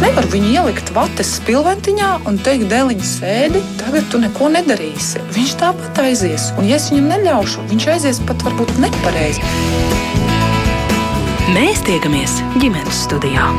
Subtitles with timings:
[0.00, 5.22] nevaru viņu ielikt vates spilventiņā un teikt, dēliņa sēdi, tagad tu neko nedarīsi.
[5.36, 6.50] Viņš tāpat aizies.
[6.58, 9.44] Un, ja es viņam neļaušu, viņš aizies pat varbūt nepareizi.
[11.54, 13.50] Mēs tiekamies ģimenes studijā.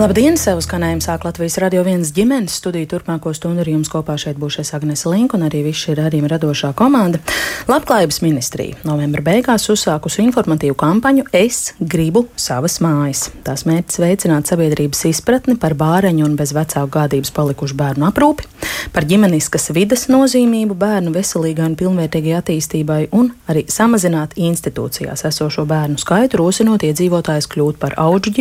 [0.00, 0.38] Labdien!
[0.40, 2.86] Sev skanējumu sāk Latvijas radio viens ģimenes studiju.
[2.88, 6.70] Turpmāko stundu ar jums kopā šeit būs Agnese Linka un arī viss šī radījuma radošā
[6.72, 7.20] komanda.
[7.68, 13.26] Labklājības ministrija novembra beigās uzsākusi informatīvu kampaņu Es gribu savas mājas.
[13.44, 18.48] Tās mērķis veicināt sabiedrības izpratni par bāreņu un bez vecāku gādības palikušu bērnu aprūpi,
[18.96, 26.00] par ģimeniskas vides nozīmību bērnu veselīgai un pilnvērtīgai attīstībai un arī samazināt institūcijās esošo bērnu
[26.00, 28.32] skaitu, rosinot iedzīvotājus kļūt par auģu,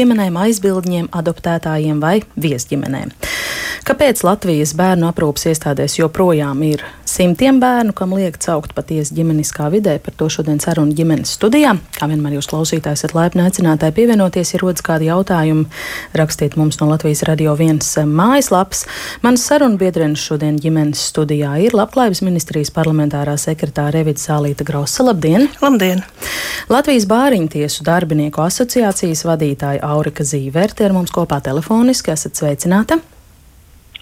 [0.00, 3.14] ģimenēm aizbildņiem, adoptētājiem vai viesģimenēm.
[3.86, 9.92] Kāpēc Latvijas bērnu aprūpas iestādēs joprojām ir simtiem bērnu, kam liekts augt patiesi ģimeniskā vidē?
[10.02, 11.76] Par to šodien saruna ģimenes studijā.
[11.94, 15.68] Kā vienmēr jūs klausītājs esat laipni aicinātāji pievienoties, ja rodas kādi jautājumi,
[16.18, 18.82] rakstiet mums no Latvijas radio viens mājaslaps.
[19.22, 25.06] Mans sarunu biedrenis šodien ģimenes studijā ir Labklājības ministrijas parlamentārā sekretāra Evita Sālīta Grausa.
[25.06, 25.46] Labdien!
[25.62, 26.02] Labdien!
[26.66, 32.12] Latvijas bāriņtiesu darbinieku asociācijas vadītāja Aurika Zīvērte ir mums kopā telefoniski.
[32.12, 32.98] Esat sveicināta!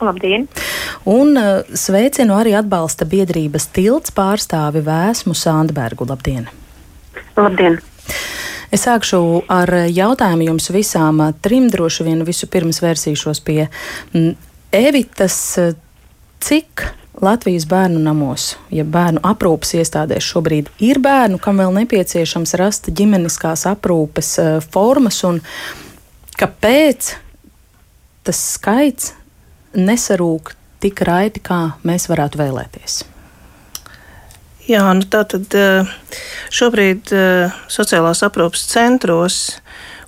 [0.02, 0.48] Labdien!
[1.06, 6.08] Un uh, sveicinu arī atbalsta biedrības tilts pārstāvi Vēsmu Sandbergu.
[6.10, 6.48] Labdien!
[7.38, 7.78] Labdien!
[8.74, 11.68] Es sākšu ar jautājumu jums visām trim.
[11.70, 13.68] Droši vien vispirms vērsīšos pie
[14.74, 15.38] Evitas.
[16.44, 16.82] Cik
[17.22, 23.62] Latvijas bērnu namos, ja bērnu aprūpes iestādēs šobrīd ir bērnu, kam vēl nepieciešams rast ģimeniskās
[23.70, 24.34] aprūpes
[24.74, 25.38] formas, un
[26.40, 27.14] kāpēc
[28.24, 29.12] tas skaits
[29.74, 33.02] nesarūk tik raiti, kā mēs varētu vēlēties?
[34.64, 35.90] Jā, nu tā tad eh,
[36.54, 39.38] šobrīd eh, sociālās aprūpas centros,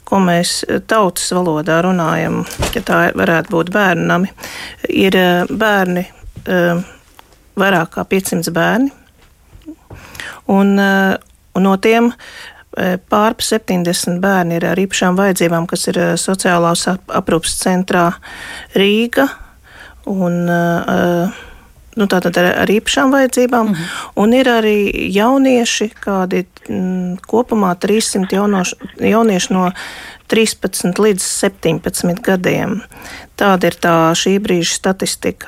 [0.08, 2.40] ko mēs tautas valodā runājam,
[2.72, 4.32] ja tā varētu būt bērnu nami,
[4.88, 6.06] ir eh, bērni,
[7.58, 8.92] vairāk kā 500 bērni,
[10.54, 12.12] un, un no tiem
[13.08, 18.10] pārpa 70 bērni ir ar īpašām vajadzībām, kas ir sociālās aprūpas centrā
[18.76, 19.28] Rīga,
[20.06, 21.44] un uh,
[21.96, 24.10] nu, tātad ar, ar īpašām vajadzībām, mm -hmm.
[24.22, 24.76] un ir arī
[25.14, 29.70] jaunieši, kādi m, mm, kopumā 300 jaunoši, jaunieši no
[30.28, 32.82] 13 līdz 17 gadiem.
[33.36, 35.46] Tāda ir tā šī brīža statistika.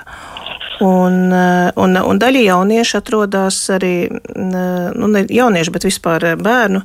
[0.80, 4.06] Un, eh, un, un daļa jauniešu atrodas arī,
[4.38, 6.84] nu, ne jaunieši, bet vispār eh, bērnu,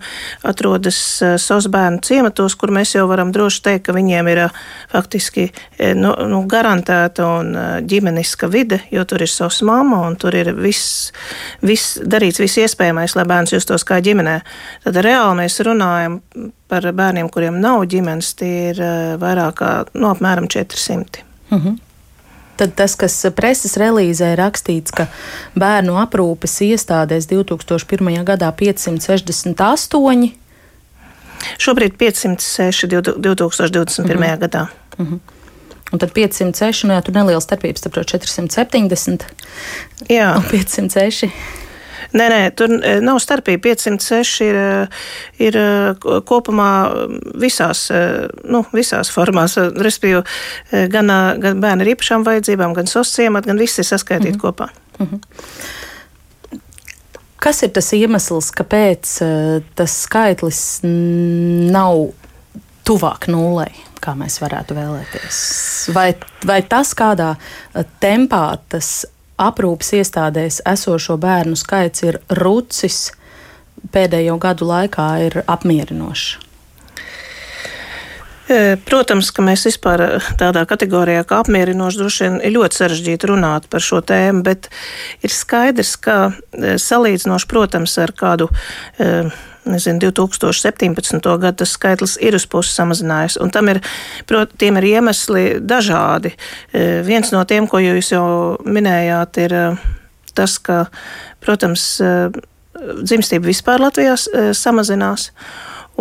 [0.50, 4.42] atrodas eh, savus bērnu ciematos, kur mēs jau varam droši teikt, ka viņiem ir
[4.90, 5.46] faktiski
[6.00, 7.54] nu, nu, garantēta un
[7.90, 11.12] ģimeniska vide, jo tur ir savs mamma un tur ir viss,
[11.62, 14.40] viss darīts, viss iespējamais, lai bērns justos kā ģimenē.
[14.88, 16.20] Tad reāli mēs runājam
[16.72, 18.84] par bērniem, kuriem nav ģimenes, tie ir
[19.22, 21.26] vairāk kā, nu, apmēram 400.
[21.52, 21.82] Mm -hmm.
[22.58, 25.08] Tad tas, kas preses relīzē rakstīts, ka
[25.58, 28.24] bērnu aprūpes iestādēs 2001.
[28.28, 30.32] gadā 568.
[31.60, 34.18] Šobrīd 506 2021.
[34.18, 34.40] Mm -hmm.
[34.40, 34.68] gadā.
[34.98, 35.20] Mm -hmm.
[35.92, 39.26] Un tad 506, nu jā, tur neliela starpība starp 470
[40.10, 40.36] jā.
[40.38, 41.30] un 506.
[42.14, 43.74] Nē, nē, tur e, nav starpība.
[43.74, 44.88] 506 ir, e,
[45.48, 45.68] ir e,
[46.30, 46.70] kopumā
[47.42, 47.88] visās,
[48.46, 49.58] nu, visās formās.
[49.58, 50.22] Respektīvi,
[50.94, 54.46] gan, gan bērni ar īpašām vajadzībām, gan sociāliem, gan viss ir saskaitīti mm -hmm.
[54.46, 54.70] kopā.
[55.00, 55.20] Mm -hmm.
[57.44, 59.20] Kas ir tas iemesls, kāpēc
[59.76, 62.14] tas skaitlis nav
[62.88, 65.40] tuvāk nulei, kā mēs varētu vēlēties?
[65.94, 66.14] Vai,
[66.46, 67.36] vai tas, kādā
[68.00, 69.06] tempā tas
[69.42, 73.12] aprūpas iestādēs esošo bērnu skaits ir rucis
[73.94, 76.44] pēdējo gadu laikā, ir apmierinošs?
[78.44, 80.02] E, protams, ka mēs vispār
[80.40, 84.68] tādā kategorijā kā apmierinoši droši vien ir ļoti sarežģīti runāt par šo tēmu, bet
[85.24, 88.50] ir skaidrs, ka e, salīdzinoši, protams, ar kādu
[89.00, 89.30] e,
[89.66, 91.20] nezinu, 2017.
[91.40, 93.38] gadu tas skaitlis ir uz pusi samazinājies.
[93.44, 93.82] Un tam ir,
[94.30, 96.34] prot, tiem ir iemesli dažādi.
[96.74, 98.26] E, viens no tiem, ko jūs jau
[98.66, 99.66] minējāt, ir e,
[100.38, 100.86] tas, ka,
[101.44, 102.14] protams, e,
[103.04, 104.18] dzimstība vispār Latvijā
[104.58, 105.30] samazinās.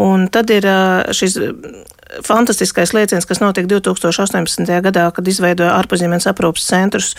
[0.02, 0.66] Un tad ir
[1.12, 1.36] šis
[2.26, 4.68] fantastiskais lēciens, kas notika 2018.
[4.84, 7.12] gadā, kad izveidoja ārpusģimenes aprūpas centrus,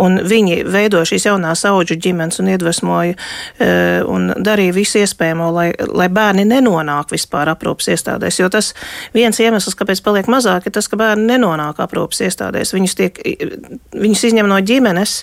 [0.00, 3.68] un viņi veidoja šīs jaunās auģu ģimenes un iedvesmoja e,
[4.08, 8.40] un darīja visu iespējamo, lai, lai bērni nenonāk vispār aprūpas iestādēs.
[8.40, 8.72] Jo tas
[9.16, 12.74] viens iemesls, kāpēc paliek mazāk, ir tas, ka bērni nenonāk aprūpas iestādēs.
[12.76, 13.20] Viņus, tiek,
[13.96, 15.18] viņus izņem no ģimenes,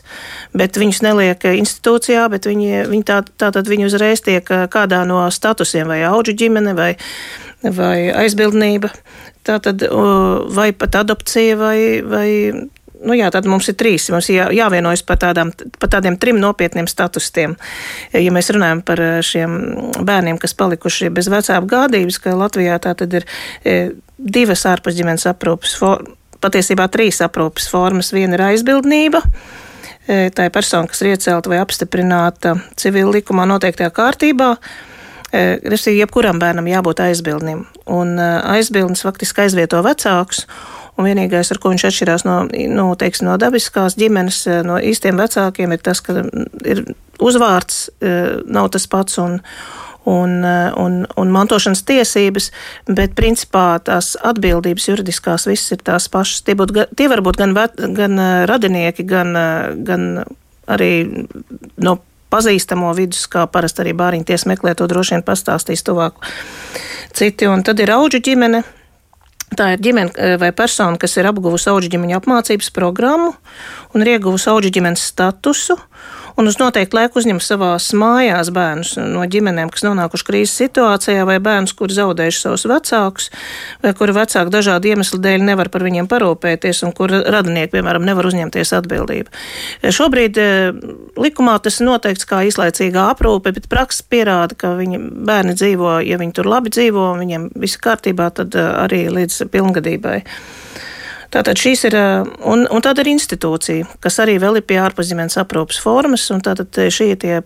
[0.53, 5.25] bet viņus neliek institūcijā, bet viņi, viņi tā, tā tad viņi uzreiz tiek kādā no
[5.33, 6.93] statusiem vai auģu ģimene vai
[7.73, 8.91] vai aizbildnība,
[9.45, 9.85] tātad,
[10.55, 12.29] vai pat adopcija, vai, vai
[13.05, 14.07] nu jā, tad mums ir trīs.
[14.13, 17.55] Mums ir jā, jāvienojas par, tādām, par tādiem trim nopietniem statusiem.
[18.13, 19.57] Ja mēs runājam par šiem
[20.05, 23.27] bērniem, kas palikuši bez vecāku gādības, ka Latvijā tā tad ir
[23.63, 23.77] e,
[24.17, 28.11] divas ārpusģimenes aprūpas formas, patiesībā trīs aprūpas formas.
[28.13, 29.21] Viena ir aizbildnība.
[30.05, 34.51] E, tā ir persona, kas ir iecelta vai apstiprināta civila likumā noteiktajā kārtībā.
[35.35, 37.65] Respektīvi, jebkuram bērnam jābūt aizbildnim.
[37.91, 40.45] Un aizbildnis faktiski aizvieto vecākus.
[40.95, 42.35] Un vienīgais, ar ko viņš atšķirās no,
[42.71, 46.21] nu, teiksim, no dabiskās ģimenes, no īstiem vecākiem, ir tas, ka
[46.63, 46.85] ir
[47.19, 47.89] uzvārds
[48.47, 49.35] nav tas pats un,
[50.07, 50.37] un,
[50.79, 52.47] un, un mantošanas tiesības,
[52.87, 56.45] bet principā tās atbildības juridiskās visas ir tās pašas.
[56.47, 57.57] Tie, būt, tie var būt gan,
[57.99, 59.35] gan radinieki, gan,
[59.83, 60.09] gan
[60.71, 60.91] arī
[61.83, 61.99] no
[62.35, 66.19] pazīstamo vidus, kā parasti arī bāriņu tiesa meklē, to droši vien pastāstīs tuvāk
[67.15, 67.47] citi.
[67.47, 68.63] Un tad ir auģu ģimene.
[69.55, 73.31] Tā ir ģimene eh, vai persona, kas ir apguvusi auģu ģimeņa apmācības programmu
[73.93, 75.77] un ir ieguvusi auģu ģimenes statusu
[76.37, 81.37] un uz noteiktu laiku uzņem savās mājās bērnus no ģimenēm, kas nonākuši krīzes situācijā, vai
[81.43, 83.29] bērnus, kuri zaudējuši savus vecākus,
[83.83, 88.29] vai kuri vecāki dažādu iemeslu dēļ nevar par viņiem parūpēties, un kur radinieki, piemēram, nevar
[88.29, 89.31] uzņemties atbildību.
[89.95, 90.83] Šobrīd eh,
[91.19, 96.19] likumā tas ir noteikts kā īslaicīgā aprūpe, bet praksa pierāda, ka viņi bērni dzīvo, ja
[96.21, 100.19] viņi tur labi dzīvo, un viņiem viss kārtībā, tad eh, arī līdz pilngadībai.
[101.35, 101.97] Tātad šīs ir,
[102.47, 106.79] un, un tāda ir institūcija, kas arī vēl ir pie ārpuszemes aprūpas formas, un tātad
[106.95, 107.41] šie ir tie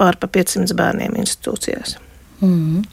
[0.00, 1.98] pār pa 500 bērniem institūcijās.
[2.40, 2.86] Mm.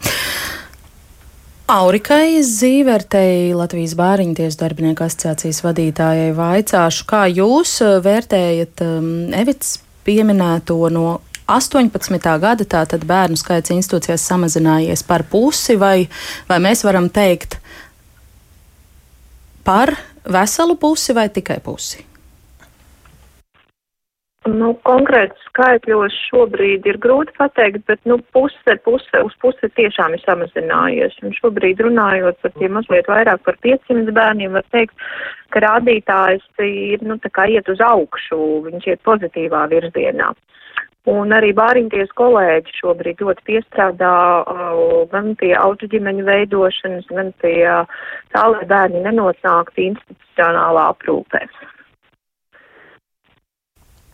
[1.74, 8.84] Aurikai Zīvertei, Latvijas bāriņu tiesu darbinieku asociācijas vadītājai, vaicāšu, kā jūs vērtējat
[9.40, 12.20] Evits pieminēto no 18.
[12.44, 16.10] gada tātad bērnu skaits institūcijās samazinājies par pusi, vai,
[16.52, 17.62] vai mēs varam teikt
[19.64, 19.96] par
[20.26, 22.14] veselu pusi vai tikai pusi?
[24.44, 30.24] Nu, konkrēti skaitļos šobrīd ir grūti pateikt, bet nu, puse, puse, uz puse tiešām ir
[30.26, 31.16] samazinājies.
[31.24, 35.00] Un šobrīd runājot par tiem mazliet vairāk par 500 bērniem, var teikt,
[35.56, 37.16] ka rādītājs ir nu,
[37.56, 40.34] iet uz augšu, viņš iet pozitīvā virzienā.
[41.12, 44.12] Un arī bāriņties kolēģi šobrīd ļoti piestrādā
[45.12, 47.58] gan pie autoģimeņu veidošanas, gan pie
[48.32, 51.44] tā, lai bērni nenonāktu institucionālā aprūpē.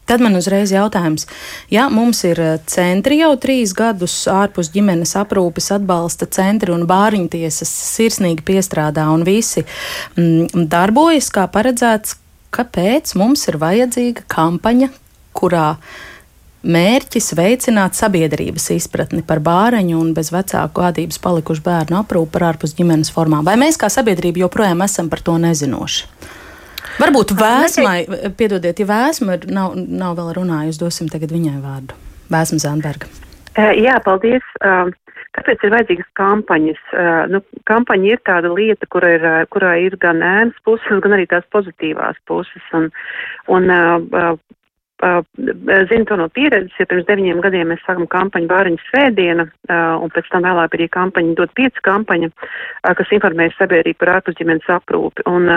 [0.09, 1.27] Tad man uzreiz jautājums,
[1.69, 8.41] ja mums ir centri jau trīs gadus ārpus ģimenes aprūpes atbalsta centri un bāriņtiesas sirsnīgi
[8.49, 12.17] piestrādā un visi mm, darbojas kā paredzēts,
[12.49, 14.89] kāpēc mums ir vajadzīga kampaņa,
[15.37, 16.07] kurā uh,
[16.63, 22.75] mērķis veicināt sabiedrības izpratni par bāreņu un bez vecāku gādības palikušu bērnu aprūpu par ārpus
[22.77, 23.45] ģimenes formām.
[23.47, 26.09] Vai mēs kā sabiedrība joprojām esam par to nezinoši?
[26.99, 27.99] Varbūt vēsmai,
[28.35, 31.95] piedodiet, ja vēsma nav, nav vēl runājusi, dosim tagad viņai vārdu.
[32.29, 33.07] Vēsma Zandberga.
[33.55, 34.43] Jā, paldies.
[35.37, 36.79] Kāpēc ir vajadzīgas kampaņas?
[37.31, 37.39] Nu,
[37.69, 42.19] kampaņa ir tāda lieta, kura ir, kurā ir gan ēnas puses, gan arī tās pozitīvās
[42.27, 42.65] puses.
[42.75, 42.89] Un,
[43.47, 43.69] un
[44.99, 49.45] Zinu to no pieredzes, ja pirms deviņiem gadiem mēs sākam kampaņu Bāriņu svētdiena,
[50.03, 52.27] un pēc tam vēlāk arī kampaņa dot pieci kampaņa,
[52.99, 55.23] kas informē sabiedrību par ārpusģimenes aprūpi.
[55.31, 55.47] Un,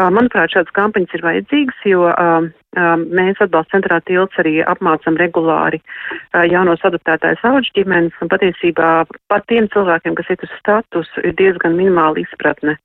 [0.00, 2.08] manuprāt, šādas kampaņas ir vajadzīgas, jo
[2.74, 5.80] Mēs atbalsta centrā tilts arī apmācam regulāri
[6.50, 8.90] jaunos adaptētājs auģu ģimenes, un patiesībā
[9.30, 12.76] par tiem cilvēkiem, kas ir uz statusu, ir diezgan minimāla izpratne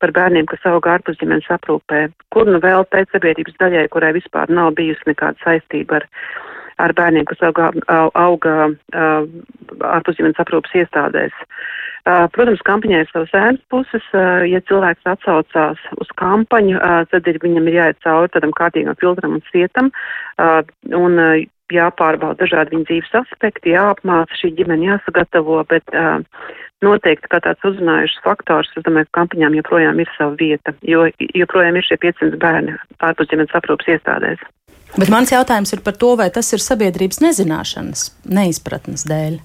[0.00, 4.52] par bērniem, kas auga ārpus ģimenes aprūpē, kur nu vēl pēc sabiedrības daļai, kurai vispār
[4.52, 6.08] nav bijusi nekāda saistība ar,
[6.82, 7.70] ar bērniem, kas auga,
[8.18, 8.54] auga
[8.94, 11.34] ārpus ģimenes aprūpas iestādēs.
[12.04, 14.08] Protams, kampaņai ir savas ēnas puses.
[14.50, 16.76] Ja cilvēks atsaucās uz kampaņu,
[17.08, 19.88] tad ir, viņam ir jāiet cauri tādam kārtīgam filtram un svietam.
[20.92, 21.16] Un
[21.72, 26.20] jāpārbauda dažādi viņa dzīves aspekti, jāapmāca šī ģimene, jāsagatavo, bet uh,
[26.84, 31.06] noteikti kā tāds uzrunājušs faktors, es domāju, ka kampaņām joprojām ir sava vieta, jo
[31.38, 34.44] joprojām ir šie 500 bērni ārpus ģimenes aprūpas iestādēs.
[34.94, 39.40] Bet mans jautājums ir par to, vai tas ir sabiedrības nezināšanas, neizpratnes dēļ.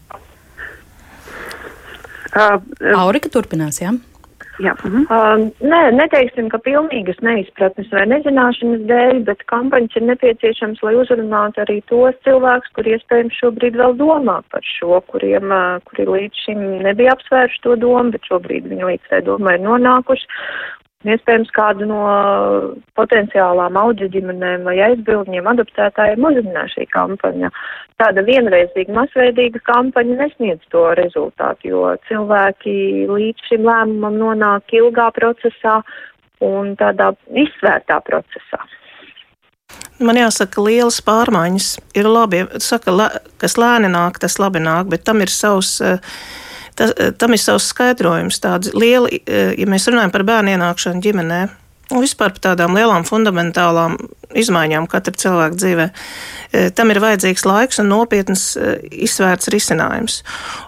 [2.29, 3.95] Uh, uh, Aurika turpinās, jā?
[3.95, 4.18] Ja?
[4.59, 4.73] Jā.
[4.83, 5.05] Mhm.
[5.07, 11.63] Uh, nē, neteiksim, ka pilnīgas neizpratnes vai nezināšanas dēļ, bet kampaņas ir nepieciešams, lai uzrunātu
[11.63, 16.65] arī tos cilvēkus, kur iespējams šobrīd vēl domā par šo, kuriem, uh, kuri līdz šim
[16.83, 20.27] nebija apsvērši to domu, bet šobrīd viņi līdz tai domai ir nonākuši.
[21.07, 21.99] Iespējams, kādu no
[22.99, 27.51] potenciālām auģu ģimenēm vai aizbildņiem adoptētājiem uzrunā šī kampaņa.
[28.03, 32.73] Tāda vienreizīga, masveidīga kampaņa nesniedz to rezultātu, jo cilvēki
[33.07, 35.77] līdz šim lēmumam nonāk ilgā procesā
[36.43, 37.13] un tādā
[37.45, 38.59] izsvērtā procesā.
[40.03, 42.43] Man jāsaka, lielas pārmaiņas ir labi.
[42.59, 43.07] Saka,
[43.39, 45.77] kas lēni nāk, tas labi nāk, bet tam ir savs.
[45.79, 46.03] Uh,
[46.79, 48.39] Tas, eh, tam ir savs skaidrojums.
[48.39, 51.39] Tādi lieli, eh, ja mēs runājam par bērnu ienākšanu ģimenē,
[51.91, 53.97] un vispār par tādām lielām fundamentālām
[54.31, 55.89] izmaiņām katra cilvēka dzīvē,
[56.53, 58.55] eh, tam ir vajadzīgs laiks un nopietns
[58.91, 60.23] izsvērts risinājums.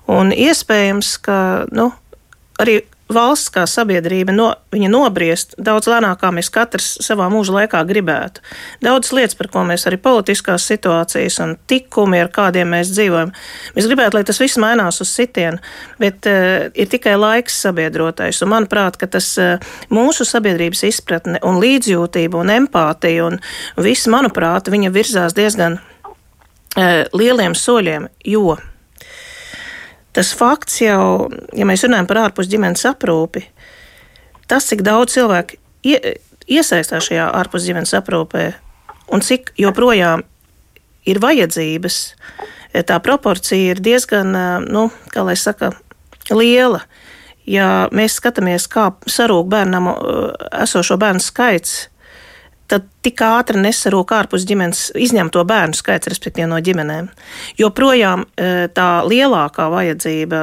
[0.09, 1.93] Un iespējams, ka nu,
[2.59, 2.81] arī
[3.15, 8.43] valsts kā sabiedrība no, nobriest daudz lēnāk, kā mēs katrs savā mūža laikā gribētu.
[8.83, 13.33] Daudz lietas, par ko mēs arī politiskās situācijas un tikumi, ar kādiem mēs dzīvojam,
[13.75, 15.61] mēs gribētu, lai tas viss mainās uz sitienu,
[16.01, 18.41] bet uh, ir tikai laiks sabiedrotais.
[18.45, 23.39] Un manuprāt, ka tas uh, mūsu sabiedrības izpratne un līdzjūtība un empātija un
[23.81, 28.57] viss, manuprāt, viņa virzās diezgan uh, lieliem soļiem, jo
[30.15, 33.45] tas fakts jau, ja mēs runājam par ārpus ģimenes aprūpi,
[34.51, 35.97] tas, cik daudz cilvēku ie,
[36.51, 38.49] iesaistās šajā ārpus ģimenes aprūpē
[39.11, 40.25] un cik joprojām
[41.07, 41.99] ir vajadzības,
[42.87, 44.35] tā proporcija ir diezgan,
[44.69, 45.73] nu, kā lai saka,
[46.31, 46.83] liela.
[47.49, 49.89] Ja mēs skatāmies, kā sarūk bērnam
[50.61, 51.87] esošo bērnu skaits,
[52.71, 57.09] tad tik ātri nesarūk ārpus ģimenes izņemto bērnu skaits, respektīvi no ģimenēm.
[57.59, 60.41] Jo projām e, tā lielākā vajadzība,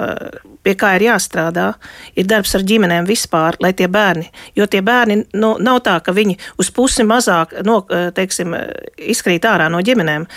[0.66, 1.70] pie kā ir jāstrādā,
[2.18, 6.14] ir darbs ar ģimenēm vispār, lai tie bērni, jo tie bērni nu, nav tā, ka
[6.16, 8.54] viņi uz pusi mazāk no, e, teiksim,
[8.98, 10.28] izkrīt ārā no ģimenēm.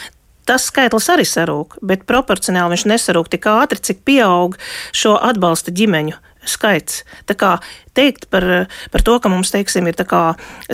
[0.48, 4.58] Tas skaitlis arī sarūk, bet proporcionāli viņš nesarūk tik ātri, cik pieaug
[4.96, 6.18] šo atbalsta ģimeņu
[6.48, 7.02] skaits.
[7.30, 7.52] Tā kā
[7.98, 8.46] teikt par,
[8.94, 9.98] par to, ka mums, teiksim, ir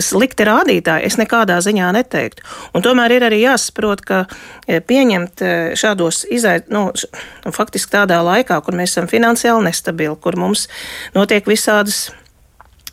[0.00, 2.46] slikti rādītāji, es nekādā ziņā neteiktu.
[2.76, 4.22] Un tomēr ir arī jāsaprot, ka
[4.66, 7.08] e, pieņemt e, šādos izaicinājumus,
[7.44, 10.68] nu, faktiski tādā laikā, kur mēs esam finansiāli nestabili, kur mums
[11.16, 12.08] notiek visādas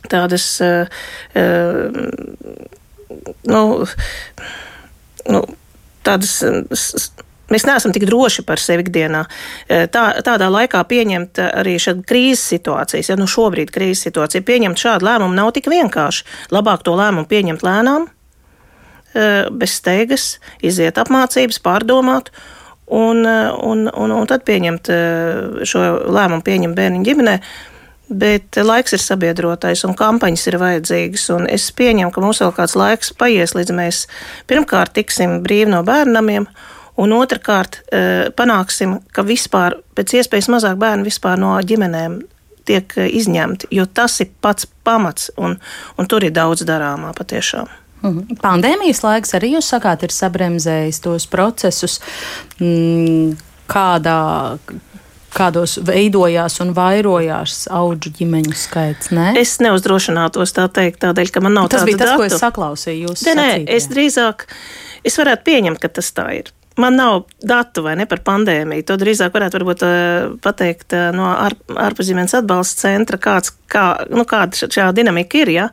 [0.08, 0.86] tādas, uh,
[3.46, 3.86] nu,
[5.28, 5.42] nu,
[6.06, 6.42] tādas
[7.52, 9.22] Mēs neesam tik droši par sevi ikdienā.
[9.68, 14.82] Eh, tā, tādā laikā pieņemt arī šādu krīzes situācijas, ja nu šobrīd krīzes situācija, pieņemt
[14.82, 16.26] šādu lēmumu nav tik vienkārši.
[16.54, 18.08] Labāk to lēmumu pieņemt lēnām,
[19.14, 22.34] eh, bez steigas, iziet apmācības, pārdomāt.
[22.86, 24.90] Un, eh, un, un, un tad pieņemt
[25.66, 27.40] šo lēmumu, pieņemt bērnu ģimenei.
[28.06, 31.24] Bet laiks ir sabiedrotais, un kampaņas ir vajadzīgas.
[31.50, 34.06] Es pieņemu, ka mums vēl kāds laiks paies, līdz mēs
[34.46, 36.46] pirmkārt tiksim brīvi no bērnamiem,
[36.96, 42.22] Un otrkārt, e, panāksim, ka vispār pēc iespējas mazāk bērnu vispār no ģimenēm
[42.66, 45.58] tiek e, izņemti, jo tas ir pats pamats, un,
[45.98, 47.68] un tur ir daudz darāmā patiešām.
[48.02, 48.38] Mhm.
[48.42, 51.98] Pandēmijas laiks arī jūs sakāt, ir sabremzējis tos procesus,
[52.60, 53.36] mm,
[53.70, 54.20] kādā,
[55.36, 59.12] kādos veidojās un vairojās augu ģimeņu skaits.
[59.16, 59.32] Ne?
[59.40, 62.22] Es neuzdrošinātos tā teikt, tādēļ, ka man nav tas bija tas, datu.
[62.22, 63.16] ko es saklausīju.
[63.26, 64.46] Nē, nē, es drīzāk.
[65.06, 66.52] Es varētu pieņemt, ka tas tā ir.
[66.76, 68.84] Man nav datu vai ne par pandēmiju.
[68.84, 71.56] To drīzāk varētu varbūt, uh, pateikt uh, no ār,
[71.86, 75.66] ārpusģimenes atbalsta centra, kāds, kā, nu, kāda šā dinamika ir, ja?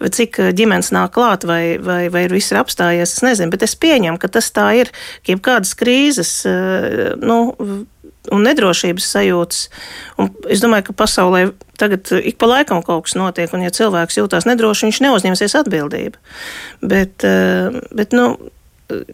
[0.00, 3.18] cik uh, ģimenes nāk klāt, vai, vai, vai viss ir apstājies.
[3.18, 4.94] Es nezinu, bet es pieņemu, ka tas tā ir.
[5.28, 6.32] Jebkādas krīzes,
[7.20, 7.38] nu,
[8.32, 9.64] un nedrošības sajūtas.
[10.20, 11.48] Un es domāju, ka pasaulē
[11.80, 16.20] tagad ik pa laikam kaut kas notiek, un ja cilvēks jūtās nedroši, viņš neuzņemsies atbildību.
[16.88, 17.24] Bet,
[17.92, 18.32] bet nu,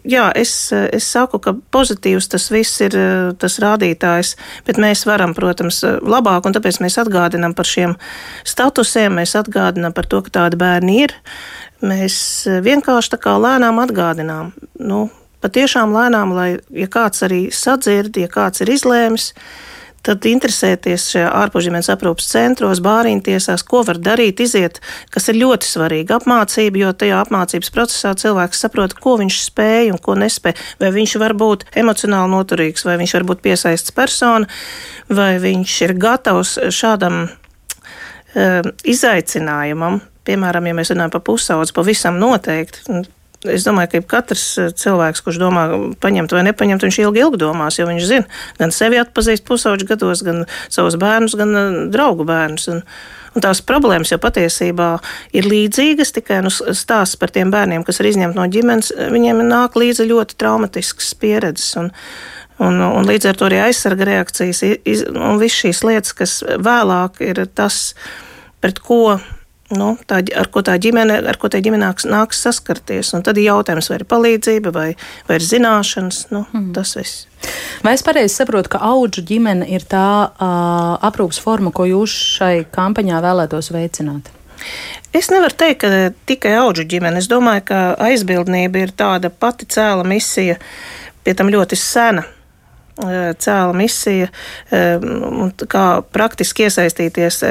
[0.07, 2.95] jā, es, es saku, ka pozitīvs tas viss ir
[3.41, 4.35] tas rādītājs,
[4.67, 7.97] bet mēs varam, protams, labāk, un tāpēc mēs atgādinām par šiem
[8.47, 11.15] statusiem, mēs atgādinām par to, ka tādi bērni ir.
[11.85, 12.17] Mēs
[12.65, 15.05] vienkārši tā kā lēnām atgādinām, nu,
[15.43, 19.31] patiešām lēnām, lai, ja kāds arī sadzird, ja kāds ir izlēmis,
[20.05, 24.79] tad interesēties ārpuszemes aprūpas centros, bāriņtiesās, ko var darīt, iziet,
[25.13, 26.15] kas ir ļoti svarīgi.
[26.15, 30.55] Apmācība, jo tajā apmācības procesā cilvēks saprot, ko viņš spēj un ko nespēj.
[30.81, 34.49] Vai viņš var būt emocionāli noturīgs, vai viņš var būt piesaists persona,
[35.09, 40.01] vai viņš ir gatavs šādam uh, izaicinājumam.
[40.25, 43.03] Piemēram, ja mēs runājam par pusaudzi, pavisam noteikti
[43.51, 44.45] es domāju, ka katrs
[44.79, 45.65] cilvēks, kurš domā
[46.03, 50.23] paņemt vai nepaņemt, viņš ilgi, ilgi domās, jo viņš zina, gan sevi atpazīst pusauģu gados,
[50.25, 52.71] gan savus bērnus, gan draugu bērnus.
[52.73, 52.83] Un,
[53.35, 54.93] Un tās problēmas jau patiesībā
[55.35, 59.75] ir līdzīgas, tikai nu, stāsts par tiem bērniem, kas ir izņemti no ģimenes, viņiem nāk
[59.75, 61.75] līdzi ļoti traumatisks pieredzes.
[61.81, 61.91] Un,
[62.55, 67.19] Un, un līdz ar to arī aizsarga reakcijas iz, un viss šīs lietas, kas vēlāk
[67.25, 67.89] ir tas,
[68.63, 69.17] pret ko
[69.73, 73.13] nu, tā, ar ko tā ģimene, ar ko tā ģimene nāks, nāks saskarties.
[73.17, 74.87] Un tad ir jautājums, vai ir palīdzība, vai,
[75.29, 76.67] vai ir zināšanas, nu, mm.
[76.77, 77.25] tas viss.
[77.85, 82.53] Vai es pareizi saprotu, ka auģu ģimene ir tā uh, aprūpas forma, ko jūs šai
[82.73, 84.31] kampaņā vēlētos veicināt?
[85.15, 87.21] Es nevaru teikt, ka tikai auģu ģimene.
[87.21, 90.57] Es domāju, ka aizbildnība ir tāda pati cēla misija,
[91.25, 92.25] pie tam ļoti sena
[92.95, 94.29] cēla misija,
[95.67, 95.85] kā
[96.15, 97.41] praktiski iesaistīties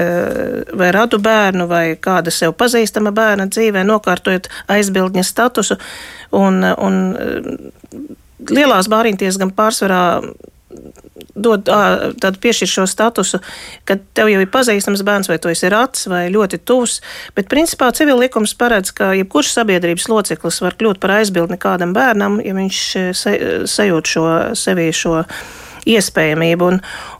[0.78, 5.76] vai radu bērnu vai kāda sev pazīstama bērna dzīvē, nokārtojot aizbildņa statusu.
[6.34, 6.98] Un, un
[8.50, 10.04] lielās bāriņties gan pārsvarā
[11.34, 13.40] dod tādu piešķir šo statusu,
[13.88, 17.00] ka tev jau ir pazīstams bērns, vai tu esi rats, vai ļoti tuvs.
[17.36, 22.40] Bet, principā, civil likums paredz, ka jebkurš sabiedrības loceklis var kļūt par aizbildni kādam bērnam,
[22.44, 22.80] ja viņš
[23.16, 23.36] se,
[23.70, 24.26] sajūt šo
[24.58, 25.22] sevī šo
[25.90, 26.68] iespējamību.
[26.72, 26.78] Un,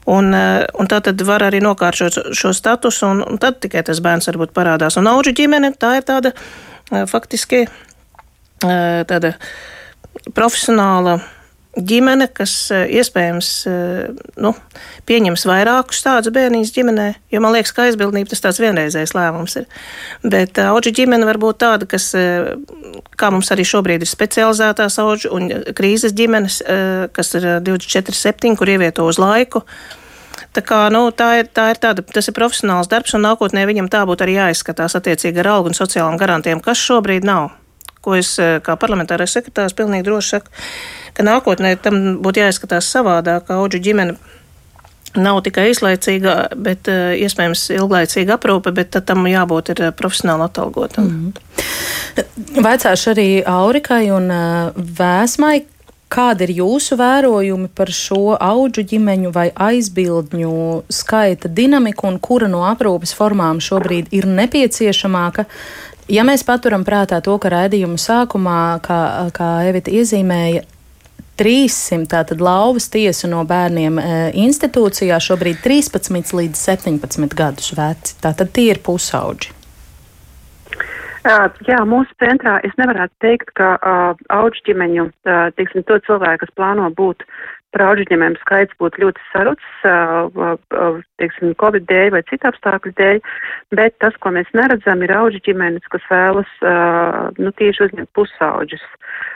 [0.09, 0.31] un,
[0.79, 4.31] un tā tad var arī nokāršot šo, šo statusu, un, un tad tikai tas bērns
[4.31, 4.97] varbūt parādās.
[5.01, 6.33] Un auģu ģimene tā ir tāda
[7.09, 7.65] faktiski
[8.61, 9.35] tāda
[10.33, 11.19] profesionāla
[11.75, 14.51] ģimene, kas eh, iespējams eh, nu,
[15.09, 19.67] pieņems vairākus tādus bērniņus ģimenē, jo man liekas, ka aizbildnība tas tāds vienreizējs lēmums ir.
[20.23, 22.11] Bet eh, auģu ģimene var būt tāda, kas,
[23.19, 26.61] kā mums arī šobrīd ir specializētās auģu un krīzes ģimenes,
[27.15, 29.65] kas ir 24-7, kur ievieto uz laiku.
[30.55, 33.91] Tā, kā, nu, tā, ir, tā ir tāda, tas ir profesionāls darbs, un nākotnē viņam
[33.91, 37.53] tā būtu arī jāizskatās attiecīgi ar algu un sociālām garantijām, kas šobrīd nav.
[38.05, 40.53] Ko es kā parlamentārais sekretārs pilnīgi droši saku
[41.15, 44.17] ka nākotnē tam būtu jāizskatās savādāk, ka auģu ģimene
[45.15, 51.07] nav tikai izlaicīga, bet uh, iespējams ilglaicīga aprūpe, bet tam jābūt ir profesionāli atalgotam.
[51.07, 52.63] Mm -hmm.
[52.65, 54.27] Vaicāšu arī Aurikai un
[54.99, 55.63] Vēsmai.
[56.15, 62.61] Kādi ir jūsu vērojumi par šo auģu ģimeņu vai aizbildņu skaita dinamiku un kura no
[62.63, 65.45] aprūpes formām šobrīd ir nepieciešamāka?
[66.11, 68.99] Ja mēs paturam prātā to, ka raidījuma sākumā, kā,
[69.33, 70.61] kā Evita iezīmēja,
[71.35, 74.05] 300 tātad lauvas tiesu no bērniem e,
[74.45, 78.15] institūcijā šobrīd 13 līdz 17 gadus veci.
[78.23, 79.51] Tātad tie ir pusauģi.
[81.65, 86.51] Jā, mūsu centrā es nevarētu teikt, ka uh, auģu ģimeņu, uh, teiksim, to cilvēku, kas
[86.53, 92.93] plāno būt par auģu ģimēm skaits būtu ļoti uh, teiksim, Covid dēļ vai citu apstākļu
[92.99, 93.21] dēļ,
[93.75, 96.51] bet tas, ko mēs neredzam, ir auģu ģimenes, kas vēlas,
[97.37, 98.83] nu, tieši uzņemt pusauģus.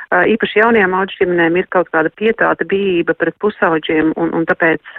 [0.09, 4.97] Īpaši jaunajām auģu ģimenēm ir kaut kāda pietāta bijība pret pusauģiem, un, un tāpēc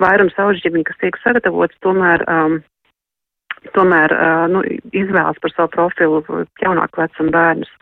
[0.00, 2.60] vairums auģu ģimeņu, kas tiek sagatavots, tomēr, um,
[3.76, 4.14] tomēr
[4.54, 4.64] nu,
[4.96, 6.22] izvēlas par savu profilu
[6.62, 7.74] jaunāku vecumu bērnus.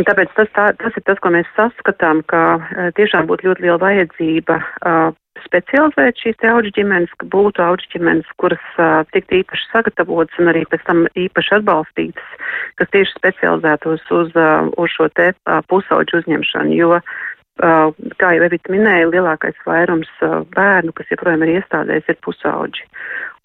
[0.00, 3.66] Un tāpēc tas, tā, tas ir tas, ko mēs saskatām, ka uh, tiešām būtu ļoti
[3.66, 5.10] liela vajadzība uh,
[5.44, 10.64] specializēt šīs auģu ģimenes, ka būtu auģu ģimenes, kuras uh, tiktu īpaši sagatavotas un arī
[10.70, 12.32] pēc tam īpaši atbalstītas,
[12.80, 18.48] kas tieši specializētos uz, uh, uz šo te uh, pusauģu uzņemšanu, jo, uh, kā jau
[18.48, 22.88] Evita minēja, lielākais vairums uh, bērnu, kas joprojām ir iestādēs, ir pusauģi.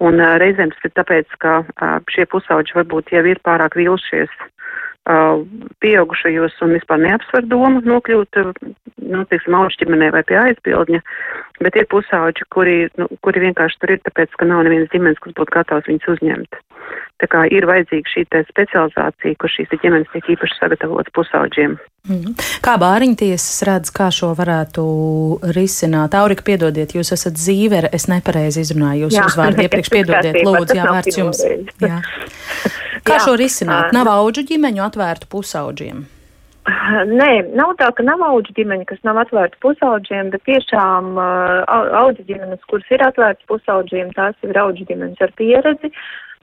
[0.07, 4.31] Un uh, reizēm tas ir tāpēc, ka uh, šie pusauģi varbūt jau ir pārāk vilšies
[5.83, 8.39] pieaugušajos un vispār neapsver domu nokļūt,
[9.07, 11.01] nu, teiksim, auģu ģimenē vai pie aizbildņa,
[11.63, 15.37] bet ir pusauģi, kuri, nu, kuri vienkārši tur ir tāpēc, ka nav nevienas ģimenes, kas
[15.37, 16.59] būtu gatavs viņus uzņemt.
[17.17, 21.73] Tā kā ir vajadzīga šī specializācija, kur šīs ģimenes tiek īpaši sagatavotas pusauģiem.
[22.07, 22.35] Mm.
[22.63, 24.83] Kā bāriņtiesas redz, kā šo varētu
[25.55, 26.15] risināt?
[26.15, 31.19] Aurika, piedodiet, jūs esat zīvere, es nepareizi izrunāju jūsu uzvārdu iepriekš, piedodiet, lūdzu, jā, vārds
[31.19, 31.41] jums.
[31.83, 31.99] Jā.
[33.07, 33.23] Kā jā.
[33.25, 33.91] šo risināt?
[33.95, 36.05] Nav auģu ģimeņu atvērtu pusauģiem?
[37.07, 41.61] Nē, nav tā, ka nav auģu ģimeņa, kas nav atvērta pusauģiem, bet tiešām uh,
[42.01, 45.93] auģu ģimenes, kuras ir atvērtas pusauģiem, tās ir auģu ģimenes ar pieredzi,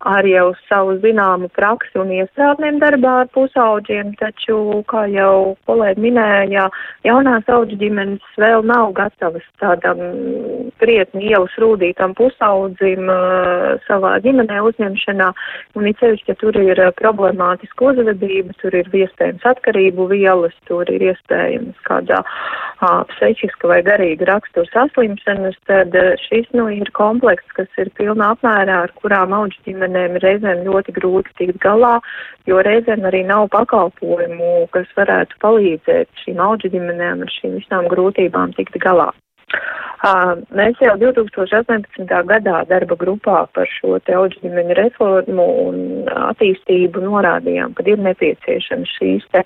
[0.02, 6.66] ar jau savu zināmu praksi un iestrādnēm darbā ar pusauģiem, taču, kā jau kolēģi minēja,
[7.06, 10.02] jaunās auģu ģimenes vēl nav gatavas tādam
[10.82, 15.30] krietni ielas rūdītam pusaudzim uh, savā ģimenē uzņemšanā,
[15.78, 21.08] un it sevišķi, ja tur ir problemātiska uzvedība, tur ir iespējams atkarību vielas, tur ir
[21.12, 22.20] iespējams kādā
[23.14, 28.82] psihiska vai garīga rakstura saslimšanas, tad uh, šis, nu, ir komplekss, kas ir pilnā apmērā,
[28.84, 32.00] ar kurām auģu ģimenes ģimenēm ir reizēm ļoti grūti tikt galā,
[32.48, 38.54] jo reizēm arī nav pakalpojumu, kas varētu palīdzēt šīm auģu ģimenēm ar šīm visām grūtībām
[38.56, 39.12] tikt galā.
[40.52, 42.04] Mēs jau 2018.
[42.28, 45.78] gadā darba grupā par šo te auģu ģimeņu reformu un
[46.12, 49.40] attīstību norādījām, ka ir nepieciešama šīs te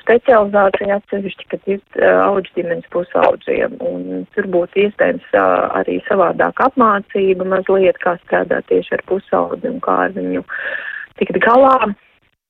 [0.00, 3.76] specializācija atsevišķi, kad ir auģu ģimenes pusauģiem.
[3.84, 9.98] Un tur būtu iespējams arī savādāk apmācība mazliet, kā strādāt tieši ar pusauģi un kā
[10.06, 10.46] ar viņu
[11.20, 11.92] tikt galā.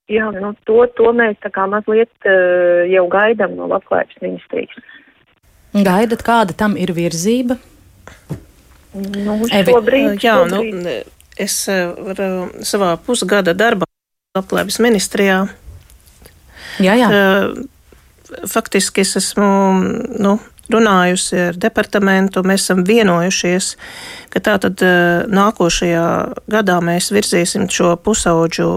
[0.06, 2.30] Jā, nu to, to mēs tā kā mazliet
[2.92, 4.86] jau gaidām no labklājības ministrijas.
[5.84, 7.58] Gaidat, kāda tam ir virzība?
[8.96, 10.62] Nu, šobrīd, Jā, nu,
[11.36, 13.88] es varu savā pusgada darbā
[14.36, 15.38] labklājības ministrijā.
[16.80, 17.08] Jā, jā.
[18.48, 19.48] Faktiski es esmu
[20.18, 20.36] nu,
[20.72, 22.42] runājusi ar departamentu.
[22.46, 23.74] Mēs esam vienojušies,
[24.32, 24.82] ka tātad
[25.30, 26.06] nākošajā
[26.52, 28.70] gadā mēs virzīsim šo pusauģu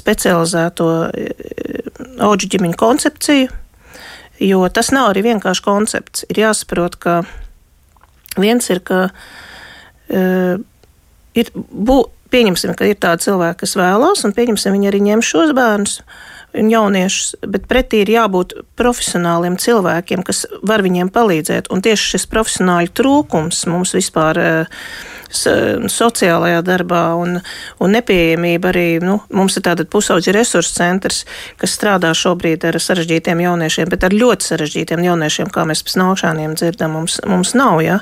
[0.00, 0.90] specializēto
[2.28, 3.50] auģu ģimeņu koncepciju
[4.40, 6.24] Jo tas nav arī vienkārši koncepts.
[6.30, 7.20] Ir jāsaprot, ka
[8.38, 10.60] viens ir, ka uh,
[11.34, 11.98] ir, bū,
[12.32, 15.98] pieņemsim, ka ir tādi cilvēki, kas vēlās, un pieņemsim, viņi arī ņem šos bērnus
[16.54, 21.70] un jauniešus, bet pretī ir jābūt profesionāliem cilvēkiem, kas var viņiem palīdzēt.
[21.74, 24.42] Un tieši šis profesionāļu trūkums mums vispār.
[24.42, 24.82] Uh,
[25.28, 27.38] sociālajā darbā un,
[27.80, 28.86] un nepieejamība arī.
[29.02, 31.24] Nu, mums ir tāda pusauģa resursu centrs,
[31.60, 36.56] kas strādā šobrīd ar sarežģītiem jauniešiem, bet ar ļoti sarežģītiem jauniešiem, kā mēs pēc nākšaniem
[36.56, 37.82] dzirdam, mums, mums nav.
[37.84, 38.00] Ja?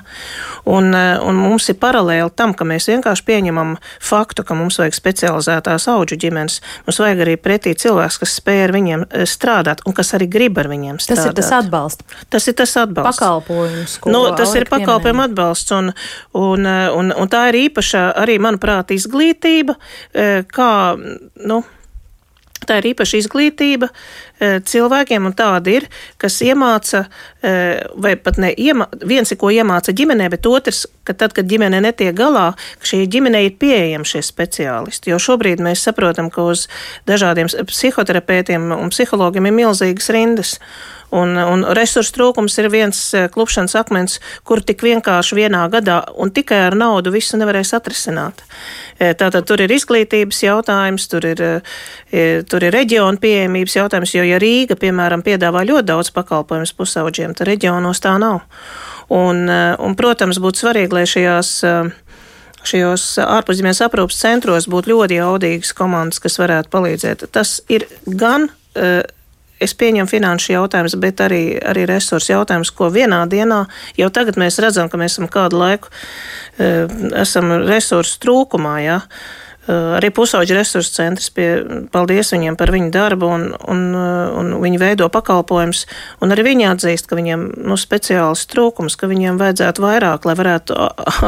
[0.64, 5.88] Un, un mums ir paralēli tam, ka mēs vienkārši pieņemam faktu, ka mums vajag specializētās
[5.90, 6.60] auģu ģimenes.
[6.86, 10.58] Mums vajag arī pretī cilvēks, kas spēj ar viņiem eh, strādāt un kas arī grib
[10.62, 11.22] ar viņiem strādāt.
[11.22, 12.18] Tas ir tas atbalsts.
[12.32, 13.20] Tas ir tas atbalsts.
[13.20, 13.98] Pakalpojums.
[14.12, 15.92] Nu, tas ir pakalpojumu atbalsts un,
[16.36, 16.68] un,
[17.00, 19.76] un, un tā ir īpaša arī, manuprāt, izglītība,
[20.12, 20.70] e, kā,
[21.48, 21.62] nu,
[22.66, 25.86] Tā ir īpaša izglītība e, cilvēkiem, un tāda ir,
[26.20, 27.04] kas iemāca,
[27.40, 27.52] e,
[28.02, 31.80] vai pat ne iemāca, viens ir, ko iemāca ģimenē, bet otrs, ka tad, kad ģimene
[31.84, 32.50] netiek galā,
[32.86, 35.12] šī ģimene ir pieejama šie speciālisti.
[35.14, 36.66] Jo šobrīd mēs saprotam, ka uz
[37.08, 40.56] dažādiem psihoterapeitiem un psihologiem ir milzīgas rindas.
[41.14, 46.32] Un, un resursu trūkums ir viens eh, klupšanas akmens, kur tik vienkārši vienā gadā un
[46.34, 48.42] tikai ar naudu visu nevarēs atrisināt.
[48.98, 54.26] Eh, tātad tur ir izglītības jautājums, tur ir, eh, tur ir reģiona pieejamības jautājums, jo
[54.26, 58.42] ja Rīga, piemēram, piedāvā ļoti daudz pakalpojumus pusauģiem, tad reģionos tā nav.
[59.06, 61.52] Un, un, protams, būtu svarīgi, lai šajās
[62.66, 67.28] šajos ārpuszemes aprūpas centros būtu ļoti jaudīgas komandas, kas varētu palīdzēt.
[67.30, 68.48] Tas ir gan
[69.62, 73.64] es pieņemu finanšu jautājumus, bet arī, arī resursu jautājumus, ko vienā dienā
[73.98, 75.92] jau tagad mēs redzam, ka mēs esam kādu laiku,
[76.58, 76.70] e,
[77.22, 78.76] esam resursu trūkumā.
[78.84, 79.00] Ja?
[79.66, 81.48] Arī pusauģi resursu centrs, pie,
[81.90, 85.84] paldies viņiem par viņu darbu, un, un, un viņi veido pakalpojumus,
[86.22, 90.76] un arī viņi atzīst, ka viņiem nu, speciāls trūkums, ka viņiem vajadzētu vairāk, lai varētu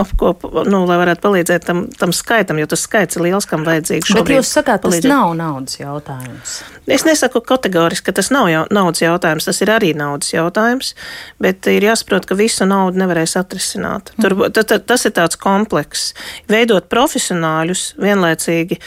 [0.04, 4.14] apkop, nu, lai varētu palīdzēt tam, tam skaitam, jo tas skaits ir liels, kam vajadzīgs.
[4.20, 5.08] Bet jūs sakāt, palīdzēt.
[5.08, 6.60] tas nav naudas jautājums.
[6.88, 10.94] Es nesaku kategoriski, ka tas nav jau, naudas jautājums, tas ir arī naudas jautājums,
[11.42, 14.14] bet ir jāsaprot, ka visu naudu nevarēs atrisināt.
[14.22, 14.54] Tur, mm.
[14.56, 16.14] tas, tas ir tāds komplekss.
[16.48, 18.78] Veidot profesionāļus vienlaicīgi vienlaicīgi,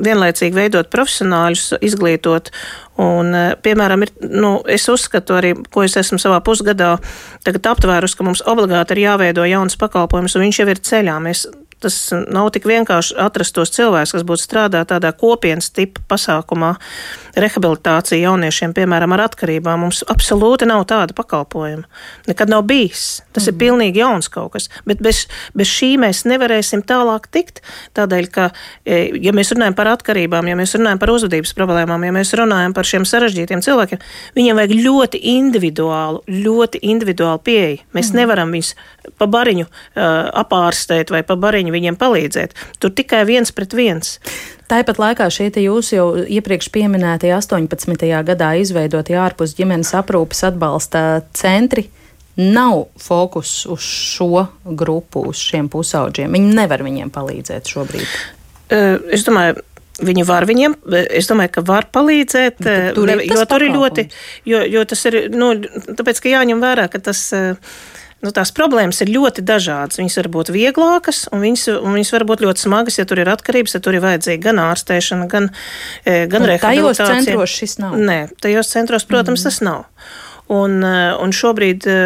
[0.00, 2.50] vienlaicīgi veidot profesionāļus, izglītot.
[3.00, 6.98] Un, piemēram, ir, nu, es uzskatu arī, ko es esmu savā pusgadā
[7.46, 11.18] aptvērusi, ka mums obligāti ir jāveido jauns pakalpojums, un viņš jau ir ceļā.
[11.24, 11.46] Mēs
[11.80, 16.74] Tas nav tik vienkārši atrast tos cilvēkus, kas būtu strādā tādā kopienas tipa pasākumā,
[17.38, 19.84] rehabilitācija jauniešiem, piemēram, ar atkarībām.
[19.84, 21.86] Mums absolūti nav tāda pakalpojuma.
[22.28, 23.22] Nekad nav bijis.
[23.34, 23.48] Tas mm.
[23.48, 23.60] ir mhm.
[23.62, 24.68] pilnīgi jauns kaut kas.
[24.88, 25.24] Bet bez,
[25.56, 27.62] bez šī mēs nevarēsim tālāk tikt.
[27.98, 28.50] Tādēļ, ka,
[28.84, 32.74] e, ja mēs runājam par atkarībām, ja mēs runājam par uzvedības problēmām, ja mēs runājam
[32.76, 34.02] par šiem sarežģītiem cilvēkiem,
[34.38, 37.82] viņiem vajag ļoti individuālu, ļoti individuālu pieeju.
[37.96, 38.22] Mēs mm.
[38.22, 38.74] nevaram viņus
[39.18, 42.56] pa bariņu uh, apārstēt vai pa bariņu viņiem palīdzēt.
[42.80, 44.18] Tur tikai viens pret viens.
[44.70, 48.06] Tāpat laikā šie jūsu jau iepriekš pieminētie 18.
[48.26, 51.88] gadā izveidotie ārpus ģimenes aprūpes atbalsta centri
[52.38, 56.30] nav fokus uz šo grupu, uz šiem pusauģiem.
[56.38, 58.14] Viņi nevar viņiem palīdzēt šobrīd.
[58.70, 59.64] Es domāju,
[60.00, 60.74] Viņi var viņiem,
[61.12, 62.62] es domāju, ka var palīdzēt,
[62.96, 64.06] tur ir jo tur ir ļoti,
[64.48, 65.50] jo, jo tas ir, nu,
[65.98, 67.20] tāpēc, ka jāņem vērā, ka tas.
[67.36, 67.74] Uh,
[68.24, 70.00] nu, tās problēmas ir ļoti dažādas.
[70.00, 73.30] Viņas var būt vieglākas, un viņas, un viņas var būt ļoti smagas, ja tur ir
[73.32, 75.50] atkarības, ja tur ir vajadzīga gan ārstēšana, gan,
[76.04, 77.06] e, gan rehabilitācija.
[77.06, 77.96] Tajos centros šis nav.
[77.96, 79.48] Nē, tajos centros, protams, mm.
[79.48, 79.82] tas nav.
[80.50, 81.98] Un, e, un šobrīd e,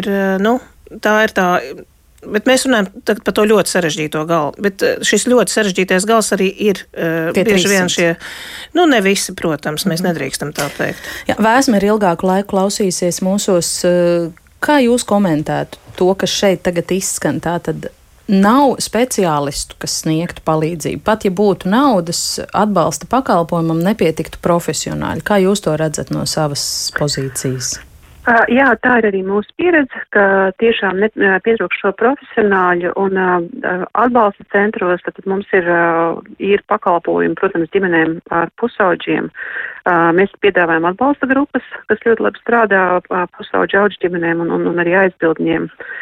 [0.00, 0.10] ir,
[0.42, 0.58] nu,
[1.04, 1.52] tā ir tā
[2.20, 2.88] Bet mēs runājam
[3.24, 4.50] par to ļoti sarežģīto galu.
[4.60, 8.10] Bet šis ļoti sarežģītais gals arī ir uh, bieži vien šie,
[8.76, 10.10] nu, ne visi, protams, mēs mm.
[10.10, 11.08] nedrīkstam tā teikt.
[11.30, 13.72] Jā, vēsme ir ilgāku laiku klausīsies mūsos.
[14.60, 17.40] Kā jūs komentētu to, kas šeit tagad izskan?
[17.40, 17.88] Tātad
[18.30, 21.02] nav speciālistu, kas sniegtu palīdzību.
[21.04, 25.24] Pat ja būtu naudas atbalsta pakalpojumam, nepietiktu profesionāļi.
[25.26, 26.64] Kā jūs to redzat no savas
[26.98, 27.78] pozīcijas?
[28.20, 30.98] Uh, jā, tā ir arī mūsu pieredze, ka tiešām
[31.46, 38.18] pietrūkst šo profesionāļu un uh, atbalsta centros, tad mums ir, uh, ir pakalpojumi, protams, ģimenēm
[38.36, 39.30] ar pusauģiem.
[39.88, 44.68] Uh, mēs piedāvājam atbalsta grupas, kas ļoti labi strādā uh, pusauģu auģu ģimenēm un, un,
[44.68, 45.98] un arī aizbildņiem, uh,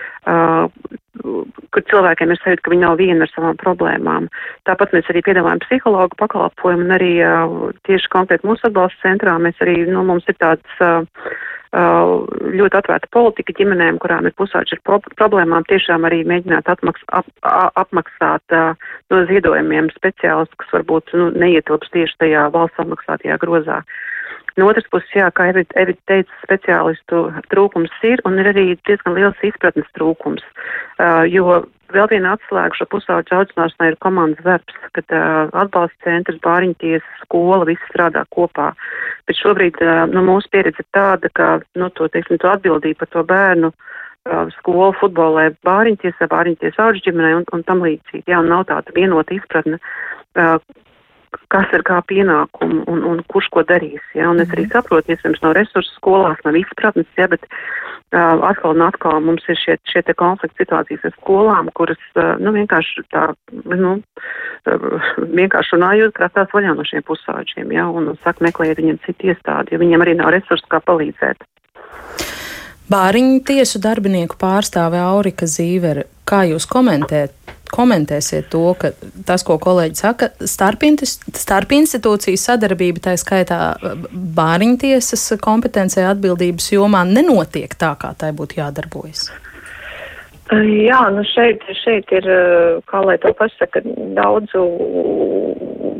[1.74, 4.30] kur cilvēkiem ir sajūta, ka viņi nav vieni ar savām problēmām.
[4.68, 7.54] Tāpat mēs arī piedāvājam psihologu pakalpojumu un arī uh,
[7.88, 11.04] tieši konkrēti mūsu atbalsta centrā mēs arī, nu, mums ir tāds uh,
[11.68, 12.24] Uh,
[12.56, 17.28] ļoti atvērta politika ģimenēm, kurām ir pusauģi ar problēmām, tiešām arī mēģināt atmaks, ap,
[17.76, 23.82] apmaksāt uh, no ziedojumiem speciālistus, kas varbūt nu, neietilps tieši tajā valsts apmaksātajā grozā.
[24.58, 29.46] No otras puses, jā, kā Evita teica, speciālistu trūkums ir un ir arī diezgan liels
[29.46, 30.42] izpratnes trūkums,
[30.98, 36.40] uh, jo Vēl viena atslēga šo pusauģu audzināšanai ir komandas darbs, kad uh, atbalsta centrs,
[36.44, 38.74] bāriņtiesa, skola, visi strādā kopā.
[39.28, 41.46] Bet šobrīd uh, nu, mūsu pieredze ir tāda, ka
[41.80, 47.38] nu, to, teiksim, to atbildību par to bērnu uh, skolu, futbolē, bāriņtiesā, bāriņtiesā auģu ģimenei
[47.38, 48.26] un, un tam līdzīgi.
[48.28, 50.58] Jā, un nav tāda vienota izpratne, uh,
[51.52, 54.04] kas ir kā pienākumu un, un kurš ko darīs.
[54.16, 54.30] Ja?
[54.32, 54.74] Un es arī mhm.
[54.76, 59.58] saprotu, iespējams, no resursu skolās nav izpratnes, ja, bet uh, atkal un atkal mums ir
[59.60, 63.28] šie, šie te konflikti situācijas ar skolām, kuras, uh, nu, vienkārši tā,
[63.68, 67.88] nu, uh, vienkārši runājot, krastās vaļā no šiem pusauģiem, ja?
[67.88, 71.46] un, un saka, meklējiet viņiem citu iestādi, jo viņiem arī nav resursu, kā palīdzēt.
[72.88, 77.34] Bāriņu tiesu darbinieku pārstāve Aurika Zīvere, kā jūs komentēt,
[77.72, 78.92] komentēsiet to, ka
[79.28, 83.60] tas, ko kolēģi saka, starp institūciju sadarbība, tā skaitā
[84.12, 89.28] bāriņtiesas kompetencija atbildības jomā, nenotiek tā, kā tai būtu jādarbojas?
[90.48, 92.24] Jā, nu šeit, šeit ir,
[92.88, 93.82] kā lai to pasaka,
[94.16, 94.62] daudzu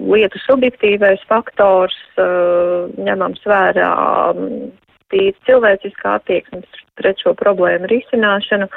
[0.08, 3.90] lietu subjektīvais faktors ņemams vērā
[5.12, 6.62] tīri cilvēciskā attieksme
[6.96, 8.70] pret šo problēmu risināšanu,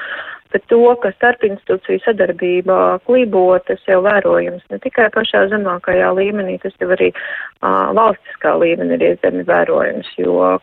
[0.54, 6.76] bet to, ka starpinstitūciju sadarbība klibo, tas jau vērojams ne tikai pašā zemākajā līmenī, tas
[6.82, 10.58] jau arī uh, valstiskā līmenī ir iezemi vērojams, jo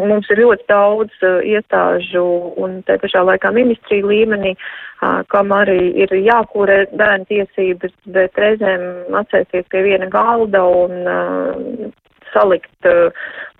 [0.00, 2.24] mums ir ļoti daudz uh, iestāžu
[2.60, 9.16] un te pašā laikā ministrija līmenī, uh, kam arī ir jākūrē bērnu tiesības, bet reizēm
[9.22, 11.90] atsēsties pie viena galda un uh,
[12.34, 13.10] salikt uh,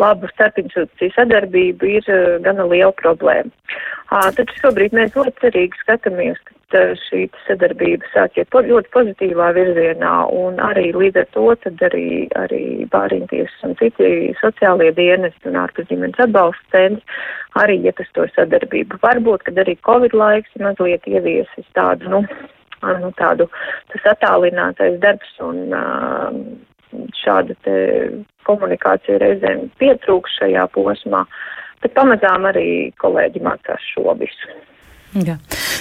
[0.02, 3.52] labu starpinstitūciju sadarbību ir uh, gana liela problēma.
[4.11, 9.50] Taču šobrīd mēs ļoti cerīgi skatāmies, ka uh, šī sadarbība sāk iet po ļoti pozitīvā
[9.56, 12.06] virzienā un arī līdz ar to tad arī,
[12.38, 17.20] arī bāriņtiesas un citi sociālie dienesti un ārpus ģimenes atbalsta centri
[17.59, 19.00] arī iet uz to sadarbību.
[19.02, 22.24] Varbūt, kad arī Covid laiks mazliet ieviesis tādu, nu,
[23.02, 23.48] nu tādu,
[23.92, 25.64] tas attālinātais darbs un
[27.20, 27.56] šāda
[28.50, 31.24] komunikācija reizēm pietrūks šajā posmā,
[31.80, 32.66] bet pamazām arī
[33.00, 34.58] kolēģi mācās šo visu.
[35.10, 35.40] Jā.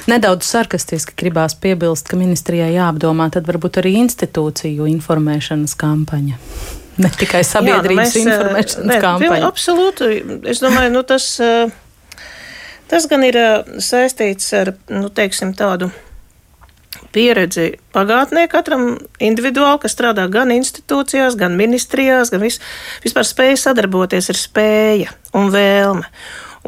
[0.09, 6.39] Nedaudz sarkastiski gribās piebilst, ka ministrijai jāapdomā tad varbūt arī institūciju informēšanas kampaņa.
[6.99, 9.47] Ne tikai sabiedrības Jā, nu mēs, informēšanas ne, kampaņa.
[9.47, 10.07] Absolūti.
[10.51, 11.29] Es domāju, nu tas,
[12.91, 13.37] tas gan ir
[13.79, 15.87] saistīts ar, nu teiksim, tādu
[17.15, 18.91] pieredzi pagātnē katram
[19.23, 22.59] individuāli, kas strādā gan institūcijās, gan ministrijās, gan vis,
[23.05, 26.05] vispār spēja sadarboties ir spēja un vēlme.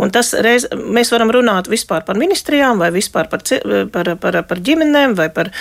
[0.02, 3.44] Un tas reiz, mēs varam runāt vispār par ministrijām, vai vispār par,
[3.92, 5.52] par, par, par ģimenēm, vai par,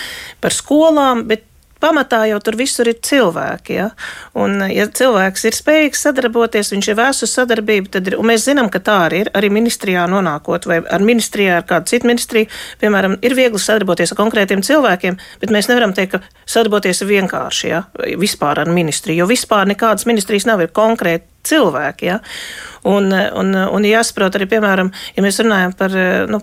[0.41, 1.43] par skolām, bet
[1.81, 3.77] pamatā jau tur visur ir cilvēki.
[3.79, 3.89] Ja?
[4.37, 8.45] Un, ja cilvēks ir spējīgs sadarboties, viņš ir vēsts uz sadarbību, tad ir, un mēs
[8.47, 9.31] zinām, ka tā arī ir.
[9.37, 12.49] Arī ministrijā nonākot, vai ar ministrijā, ar kādu citu ministriju,
[12.81, 17.69] piemēram, ir viegli sadarboties ar konkrētiem cilvēkiem, bet mēs nevaram teikt, ka sadarboties ir vienkārši,
[17.71, 17.83] ja?
[18.21, 22.09] vispār ar ministriju, jo vispār nekādas ministrijas nav, ir konkrēti cilvēki.
[22.11, 22.19] Ja?
[22.87, 25.95] Un, un, un jāsaprot arī, piemēram, ja mēs runājam par.
[26.31, 26.41] Nu,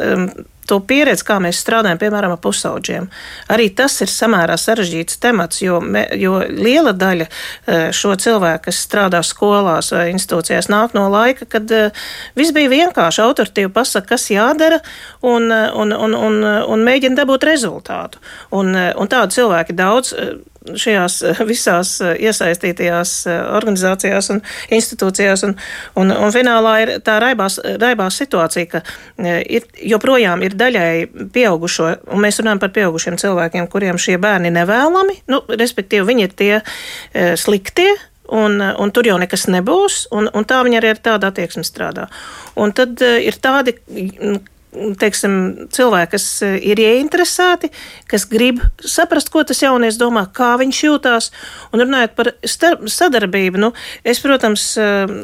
[0.00, 0.30] um,
[0.68, 3.08] to pieredzi, kā mēs strādājam, piemēram, ar pusauģiem.
[3.54, 8.82] Arī tas ir samērā sarežģīts temats, jo, me, jo liela daļa e, šo cilvēku, kas
[8.84, 11.88] strādā skolās vai institūcijās, nāk no laika, kad e,
[12.38, 14.82] viss bija vienkārši autoritīvi pasaka, kas jādara,
[15.24, 16.38] un, e, un, un, un,
[16.76, 18.22] un mēģina dabūt rezultātu.
[18.58, 20.14] Un, un tādu cilvēku daudz
[20.76, 23.14] šajās visās iesaistītajās
[23.58, 24.42] organizācijās un
[24.74, 25.44] institūcijās.
[25.48, 25.54] Un,
[26.00, 28.82] un, un finālā ir tā raibās, raibās situācija, ka
[29.44, 35.22] ir, joprojām ir daļai pieaugušo, un mēs runājam par pieaugušiem cilvēkiem, kuriem šie bērni nevēlami,
[35.32, 36.54] nu, respektīvi viņi ir tie
[37.40, 37.90] sliktie,
[38.28, 42.10] Un, un tur jau nekas nebūs, un, un tā viņa arī ar tādu attieksmi strādā.
[42.60, 43.72] Un tad ir tādi
[44.98, 45.34] teiksim,
[45.74, 47.70] cilvēki, kas eh, ir ieinteresēti,
[48.10, 51.30] kas grib saprast, ko tas jaunieks domā, kā viņš jūtās.
[51.72, 53.72] Un runājot par sadarbību, nu,
[54.06, 55.14] es, protams, eh,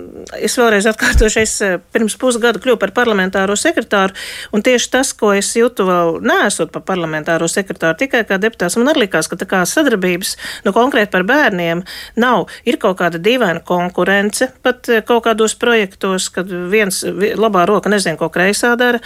[0.45, 1.57] es vēlreiz atkārtošu, es
[1.95, 4.17] pirms pusgada kļuvu par parlamentāro sekretāru,
[4.55, 8.93] un tieši tas, ko es jūtu vēl neesot par parlamentāro sekretāru, tikai kā deputāts, man
[8.93, 10.37] arī likās, ka tā kā sadarbības,
[10.67, 11.85] nu, konkrēti par bērniem
[12.21, 12.49] nav.
[12.69, 18.31] Ir kaut kāda dīvaina konkurence pat kaut kādos projektos, kad viens labā roka nezina, ko
[18.33, 19.01] kreisā dara.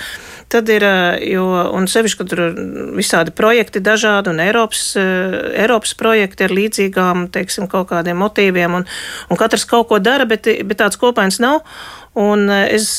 [0.52, 0.84] Tad ir,
[1.26, 2.58] jo, un sevišķi, kad tur ir
[2.98, 8.86] visādi projekti dažādi, un Eiropas, Eiropas projekti ar līdzīgām, teiksim, kaut kādiem motīviem, un,
[9.28, 11.64] un katrs kaut ko dara, bet, bet tāds kopains nav.
[12.18, 12.96] Un es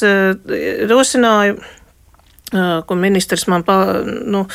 [0.89, 1.59] rosināju,
[2.85, 4.45] ko ministrs man pa, nu,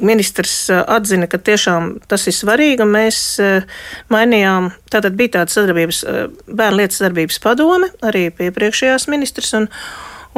[0.00, 3.18] ministrs atzina, ka tiešām tas ir svarīgi, mēs
[4.12, 6.00] mainījām, tātad bija tāda sadarbības,
[6.48, 9.68] bērnu lietas sadarbības padome, arī pie priekšējās ministrs, un,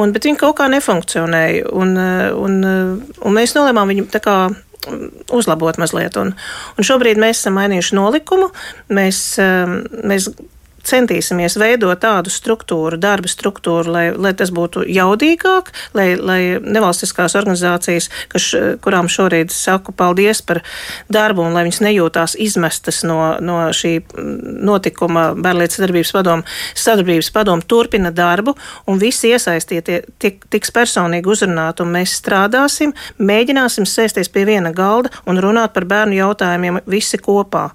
[0.00, 1.68] Un, bet viņi kaut kā nefunkcionēja.
[1.72, 6.18] Un, eh, un, eh, un mēs nolēmām viņu tā kā mm, uzlabot mazliet.
[6.18, 6.34] Un,
[6.78, 8.50] un šobrīd mēs esam mainījuši nolikumu.
[8.90, 10.30] Mēs, eh, mēs
[10.88, 18.10] centīsimies veidot tādu struktūru, darba struktūru, lai, lai tas būtu jaudīgāk, lai, lai nevalstiskās organizācijas,
[18.32, 18.50] kas,
[18.84, 20.62] kurām šorīt saku paldies par
[21.12, 26.46] darbu un lai viņas nejūtās izmestas no, no šī notikuma Bērlietas sadarbības padomu,
[26.78, 28.54] sadarbības padomu turpina darbu
[28.90, 35.12] un visi iesaistītie tik, tiks personīgi uzrunāti un mēs strādāsim, mēģināsim sēsties pie viena galda
[35.28, 37.68] un runāt par bērnu jautājumiem visi kopā.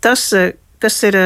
[0.00, 0.30] Tas,
[0.78, 1.16] kas ir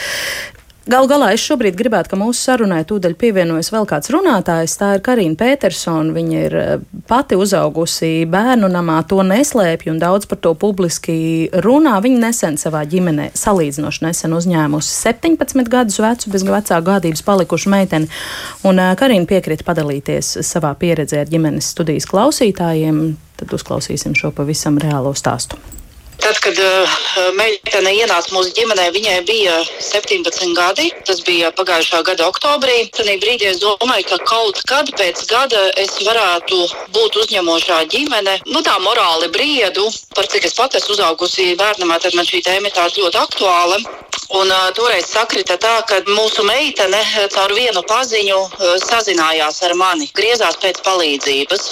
[0.82, 4.72] Galu galā es šobrīd gribētu, ka mūsu sarunai tūdaļ pievienojas vēl kāds runātājs.
[4.80, 6.10] Tā ir Karina Petersona.
[6.16, 6.72] Viņa ir eh,
[7.06, 11.14] pati uzaugusi bērnu namā, to neslēpj un daudz par to publiski
[11.62, 11.94] runā.
[12.02, 18.10] Viņa nesen savā ģimenē, salīdzinoši nesen uzņēmusi 17 gadus vecu, bez vecāku gādības palikušu meiteni.
[18.66, 23.04] Un eh, Karina piekrita padalīties savā pieredzē ar ģimenes studijas klausītājiem.
[23.38, 25.62] Tad uzklausīsim šo pavisam reālo stāstu.
[26.22, 26.90] Tad, kad uh,
[27.34, 30.84] meitene ienāca mūsu ģimenē, viņai bija 17 gadi.
[31.08, 32.76] Tas bija pagājušā gada oktobrī.
[32.94, 36.60] Tad brīdī es domāju, ka kaut kad pēc gada es varētu
[36.94, 38.36] būt uzņemošā ģimene.
[38.54, 42.70] Nu, tā morāli briedu, par cik es pati esmu uzaugusi bērnamā, tad man šī tēma
[42.70, 43.82] ir tāda ļoti aktuāla.
[44.38, 47.02] Un uh, toreiz sakrita tā, ka mūsu meitene
[47.34, 51.70] caur vienu paziņu uh, sazinājās ar mani, griezās pēc palīdzības.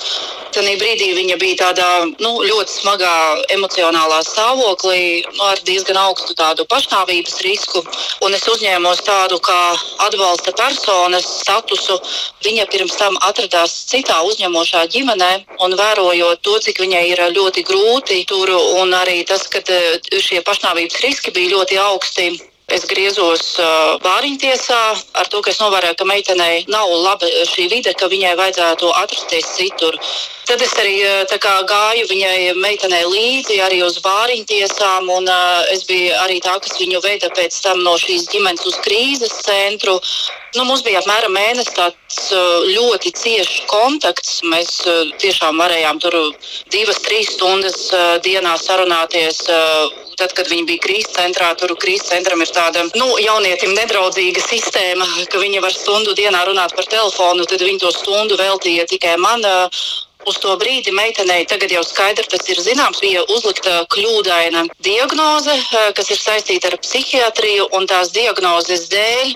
[0.50, 3.12] Tad brīdī viņa bija tādā nu, ļoti smagā
[3.54, 7.84] emocionālā stāvoklī, nu, ar diezgan augstu tādu pašnāvības risku.
[8.26, 9.60] Un es uzņēmos tādu kā
[10.06, 12.00] atbalsta personas statusu.
[12.42, 15.30] Viņa pirms tam atradās citā uzņemošā ģimenē,
[15.62, 18.50] un vērojot to, cik viņai ir ļoti grūti tur,
[18.82, 22.30] un arī tas, ka eh, šie pašnāvības riski bija ļoti augsti.
[22.70, 24.80] Es griezos uh, vāriņtiesā
[25.20, 29.48] ar to, ka es novēroju, ka meitenei nav laba šī vide, ka viņai vajadzētu atrasties
[29.56, 29.98] citur.
[30.46, 30.94] Tad es arī
[31.42, 36.78] kā, gāju viņai meitenei līdzi arī uz vāriņtiesām, un uh, es biju arī tā, kas
[36.78, 39.98] viņu veda pēc tam no šīs ģimenes uz krīzes centru.
[40.56, 41.74] Nu, mums bija apmēram mēnesis
[42.66, 44.40] ļoti ciešs kontakts.
[44.51, 46.16] Mēs uh, tiešām varējām tur
[46.75, 49.44] divas, trīs stundas uh, dienā sarunāties
[50.20, 55.07] tad, kad viņi bija krīzes centrā, tur krīzes centram ir tāda nu, jaunietim nedraudzīga sistēma,
[55.33, 59.46] ka viņi var stundu dienā runāt par telefonu, tad viņi to stundu veltīja tikai man.
[60.28, 65.54] Uz to brīdi meitenei, tagad jau skaidrs, tas ir zināms, bija uzlikta kļūdaina diagnoze,
[65.96, 69.33] kas ir saistīta ar psihiatriju, un tās diagnozes dēļ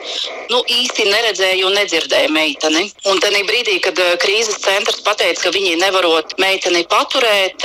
[0.52, 2.84] nu, īsti neredzēju un nedzirdēju meiteni.
[3.08, 7.64] Un tajā brīdī, kad krīzes centrs pateica, ka viņi nevarot meiteni paturēt,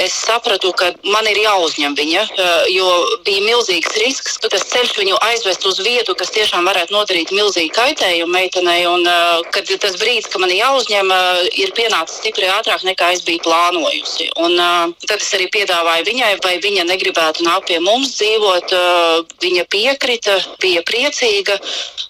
[0.00, 2.24] es sapratu, ka man ir jāuzņem viņa,
[2.72, 2.88] jo
[3.28, 7.76] bija milzīgs risks, ka tas ceļš viņu aizvest uz vietu, kas tiešām varētu nodarīt milzīgu
[7.76, 8.80] kaitējumu meitenei.
[8.88, 9.04] Un,
[9.52, 11.12] kad tas brīdis, ka man jāuzņem,
[11.52, 14.30] ir pienācis iznāca stipri ātrāk nekā es biju plānojusi.
[14.38, 18.72] Un, uh, tad es arī piedāvāju viņai, vai viņa negribētu nākt pie mums dzīvot.
[18.72, 21.58] Uh, viņa piekrita, bija priecīga,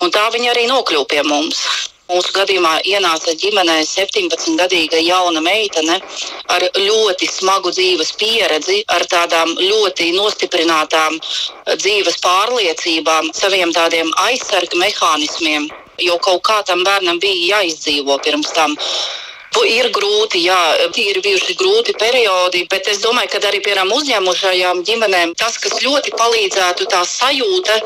[0.03, 1.63] un tā viņa arī nokļuva pie mums.
[2.09, 5.99] Mūsu gadījumā ienāca ģimenē 17-gadīga jauna meitene
[6.49, 11.21] ar ļoti smagu dzīves pieredzi, ar tādām ļoti nostiprinātām
[11.77, 15.69] dzīves pārliecībām, saviem tādiem aizsarga mehānismiem,
[16.01, 18.77] jo kaut kā tam bērnam bija jāizdzīvo pirms tam.
[19.69, 20.59] Ir grūti, jā,
[21.01, 26.13] ir bijuši grūti periodi, bet es domāju, ka arī piemēram uzņēmušajām ģimenēm tas, kas ļoti
[26.17, 27.79] palīdzētu, tā sajūta,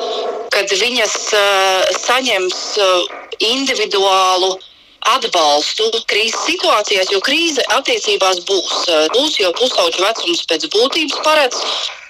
[0.53, 4.53] kad viņas uh, saņems uh, individuālu
[5.15, 8.77] atbalstu krīzes situācijās, jo krīze attiecībās būs.
[9.17, 11.59] Būs, jo pusauģu vecums pēc būtības paredz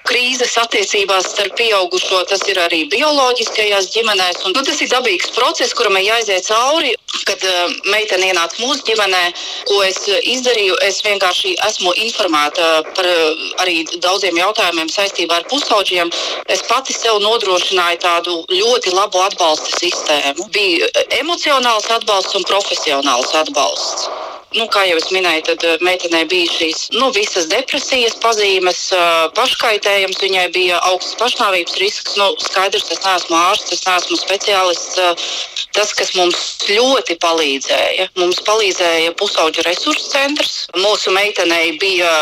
[0.08, 4.42] krīzes attiecībās starp pieaugušo, tas ir arī bioloģiskajās ģimenēs.
[4.46, 6.94] Un, nu, tas ir dabīgs process, kuram ir jāiziet cauri.
[7.28, 9.20] Kad uh, meitene ienāca mūsu ģimenē,
[9.68, 16.10] ko es izdarīju, es vienkārši esmu informēta par uh, arī daudziem jautājumiem saistībā ar pusauģiem.
[16.50, 20.50] Es pati sev nodrošināju tādu ļoti labu atbalsta sistēmu.
[20.56, 20.90] Bija
[21.20, 24.10] emocionāls atbalsts un profesionāls atbalsts.
[24.52, 29.06] Nu, kā jau es minēju, tad eh, meitenei bija šīs nu, visas depresijas pazīmes, eh,
[29.38, 32.18] paškaitējums, viņai bija augsts pašnāvības risks.
[32.20, 34.98] Nu, skaidrs, es neesmu ārsts, es neesmu speciālists.
[35.00, 35.26] Eh,
[35.72, 40.66] tas, kas mums ļoti palīdzēja, mums palīdzēja pusauģu resursu centrs.
[40.76, 42.12] Mūsu meitenei bija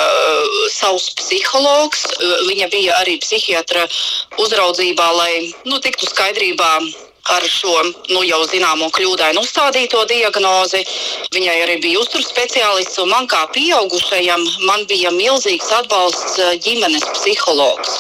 [0.70, 2.06] savs psihologs,
[2.46, 3.88] viņa bija arī psihiatra
[4.38, 5.34] uzraudzībā, lai
[5.66, 6.72] nu, tiktu skaidrībā
[7.36, 7.74] ar šo
[8.10, 10.82] nu, jau zināmo kļūdainu uzstādīto diagnozi.
[11.34, 17.06] Viņai arī bija uzturs speciālists, un man kā pieaugušajam man bija milzīgs atbalsts eh, ģimenes
[17.14, 17.98] psihologs.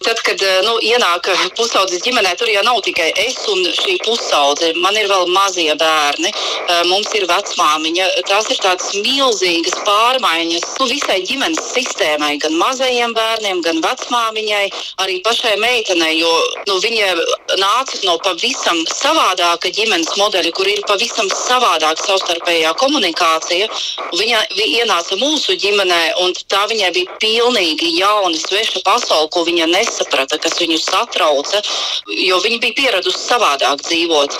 [0.00, 1.26] Tad, kad eh, nu, ienāk
[1.58, 4.70] pusaudzes ģimenē, tur jau nav tikai es un šī pusaudze.
[4.80, 8.06] Man ir vēl mazie bērni, eh, mums ir vecmāmiņa.
[8.30, 14.62] Tās ir tādas milzīgas pārmaiņas nu, visai ģimenes sistēmai, gan mazajiem bērniem, gan vecmāmiņai,
[15.04, 16.32] arī pašai meitenei, jo
[16.70, 17.10] nu, viņa
[17.60, 23.68] nāca no pavisam savādāka ģimenes modeļa, kur ir pavisam savādāka savstarpējā komunikācija.
[24.16, 29.89] Viņa ienāca mūsu ģimenē, un tā viņai bija pilnīgi jauna, sveša pasaule, ko viņa nes
[29.90, 31.62] nesaprata, kas viņu satrauca,
[32.14, 34.38] jo viņi bija pieraduši savādāk dzīvot.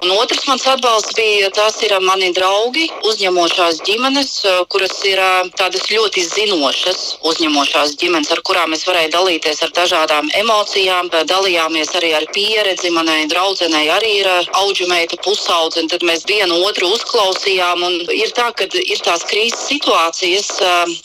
[0.00, 4.30] Un otrs mans atbalsts bija, tās ir mani draugi, uzņemošās ģimenes,
[4.72, 5.20] kuras ir
[5.60, 12.14] tādas ļoti zinošas, uzņemošās ģimenes, ar kurām es varēju dalīties ar dažādām emocijām, dalījāmies arī
[12.16, 12.88] ar pieredzi.
[12.96, 14.30] Manai draudzenei arī ir
[14.62, 17.84] auģumeita pusaudze, un tad mēs vienu otru uzklausījām.
[18.16, 20.48] Ir tā, ka ir tās krīzes situācijas,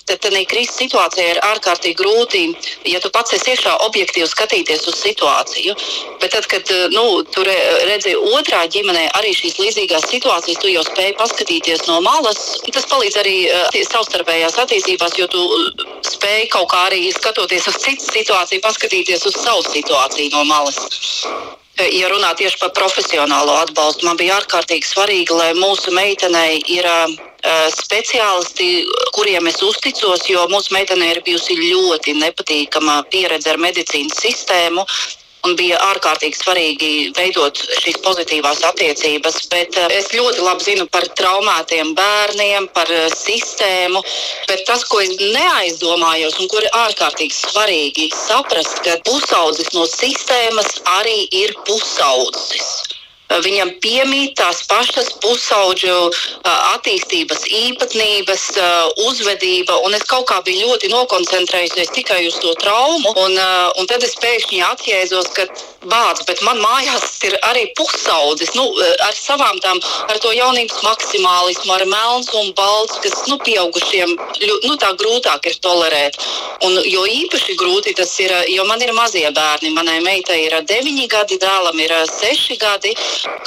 [0.08, 2.46] tad tādā krīzes situācijā ir ārkārtīgi grūti,
[2.88, 5.76] ja tu pats esi iekšā objektīvi skatīties uz situāciju.
[6.24, 10.84] Bet tad, kad nu, tu redzi otrā ģimene, ģimenē arī šīs līdzīgās situācijas, tu jau
[10.86, 12.62] spēj paskatīties no malas.
[12.70, 17.80] Tas palīdz arī uh, savstarpējās attiecībās, jo tu uh, spēj kaut kā arī skatoties uz
[17.82, 20.78] citu situāciju, paskatīties uz savu situāciju no malas.
[21.26, 26.86] Uh, ja runā tieši par profesionālo atbalstu, man bija ārkārtīgi svarīgi, lai mūsu meitenei ir
[26.86, 27.18] uh,
[27.74, 28.86] speciālisti,
[29.18, 34.86] kuriem es uzticos, jo mūsu meitenei ir bijusi ļoti nepatīkama pieredze ar medicīnas sistēmu
[35.46, 39.40] un bija ārkārtīgi svarīgi veidot šīs pozitīvās attiecības.
[39.52, 44.02] Bet eh, es ļoti labi zinu par traumētiem bērniem, par eh, sistēmu,
[44.50, 50.80] bet tas, ko es neaizdomājos un kur ir ārkārtīgi svarīgi saprast, ka pusaudzis no sistēmas
[50.98, 52.95] arī ir pusaudzis.
[53.26, 55.96] Viņam piemīt tās pašas pusauģu
[56.46, 58.44] attīstības īpatnības,
[59.08, 63.16] uzvedība, un es kaut kā biju ļoti nokoncentrējusies tikai uz to traumu.
[63.26, 63.34] Un,
[63.80, 65.48] un tad es pēkšņi atjēzos, ka
[65.90, 68.66] bāds, bet man mājās ir arī pusaudzis nu,
[69.06, 74.78] ar savām tām, ar to jaunības maksimālismu, ar melns un balts, kas nu, pieaugušiem nu,
[74.82, 76.22] tā grūtāk ir tolerēt.
[76.66, 79.74] Un, jo īpaši grūti tas ir, jo man ir mazie bērni.
[79.76, 82.94] Manai meitai ir deviņi gadi, dēlam ir seši gadi.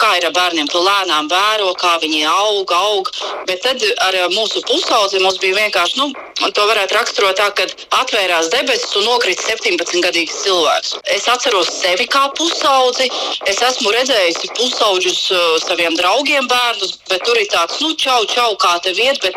[0.00, 3.10] Kā ir ar bērniem, tu lēnām vēro, kā viņi aug, aug.
[3.48, 6.12] Bet tad ar mūsu pusaudzi mums bija vienkārši, nu,
[6.54, 7.66] to varētu raksturot tā, ka
[8.00, 10.94] atvērās debesis un nokrita 17-gadīgs cilvēks.
[11.14, 13.08] Es atceros sevi kā pusaudzi.
[13.50, 18.52] Es esmu redzējusi pusauģus uh, saviem draugiem bērnus, bet tur ir tāds, nu, čau, čau,
[18.60, 19.36] kā tev iet, bet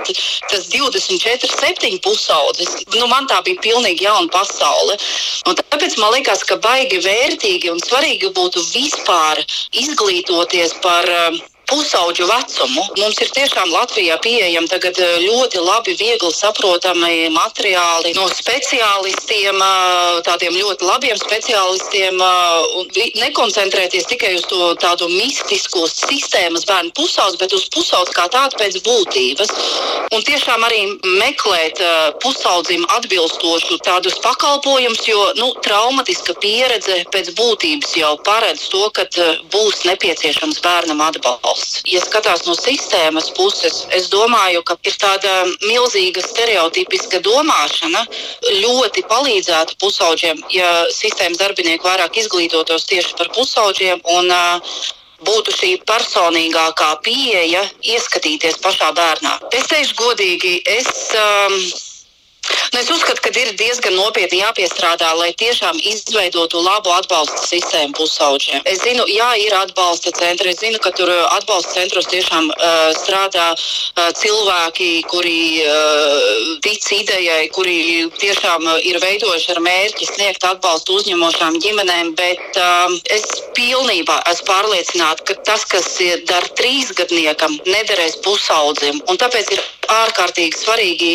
[0.52, 4.98] tas 24, 7 pusaudzis, nu, man tā bija pilnīgi jauna pasaule.
[5.50, 9.42] Un tāpēc man liekas, ka baigi vērtīgi un svarīgi būtu vispār
[10.22, 11.38] izglītoties par uh,
[11.72, 12.84] pusauģu vecumu.
[13.00, 20.20] Mums ir tiešām Latvijā pieejami tagad eh, ļoti labi, viegli saprotami materiāli no speciālistiem, eh,
[20.28, 22.20] tādiem ļoti labiem speciālistiem.
[22.20, 28.60] Eh, nekoncentrēties tikai uz to tādu mistisko sistēmas bērnu pusaudzes, bet uz pusaudzes kā tādu
[28.60, 29.56] pēc būtības.
[30.12, 30.82] Un tiešām arī
[31.22, 31.80] meklēt
[32.20, 39.08] pusaudzim atbilstošu tādus pakalpojumus, jo nu, traumatiska pieredze pēc būtības jau paredz to, ka
[39.54, 41.82] būs nepieciešams bērnam atbalsts atbalsts.
[41.86, 48.06] Ja skatās no sistēmas puses, es domāju, ka ir tāda milzīga stereotipiska domāšana.
[48.62, 54.02] Ļoti palīdzētu pusauģiem, ja sistēmas darbinieki vairāk izglītotos tieši par pusauģiem.
[54.18, 54.62] Un, uh,
[55.22, 59.38] būtu šī personīgākā pieeja, ieskatīties pašā bērnā.
[59.54, 61.54] Es teikšu godīgi, es um,
[62.72, 68.64] Nu, es uzskatu, ka ir diezgan nopietni jāpiestrādā, lai tiešām izveidotu labu atbalsta sistēmu pusauģiem.
[68.72, 70.54] Es zinu, jā, ir atbalsta centri.
[70.54, 76.88] Es zinu, ka tur uh, atbalsta centros tiešām uh, strādā uh, cilvēki, kuri uh, tic
[76.96, 82.16] idejai, kuri tiešām uh, ir veidojuši ar mērķi sniegt atbalstu uzņemošām ģimenēm.
[82.20, 83.28] Bet uh, es
[83.58, 85.92] pilnībā esmu pārliecināta, ka tas, kas
[86.30, 89.04] dar trīsgadniekam, nederēs pusaudzim.
[89.12, 91.14] Un tāpēc ir ārkārtīgi svarīgi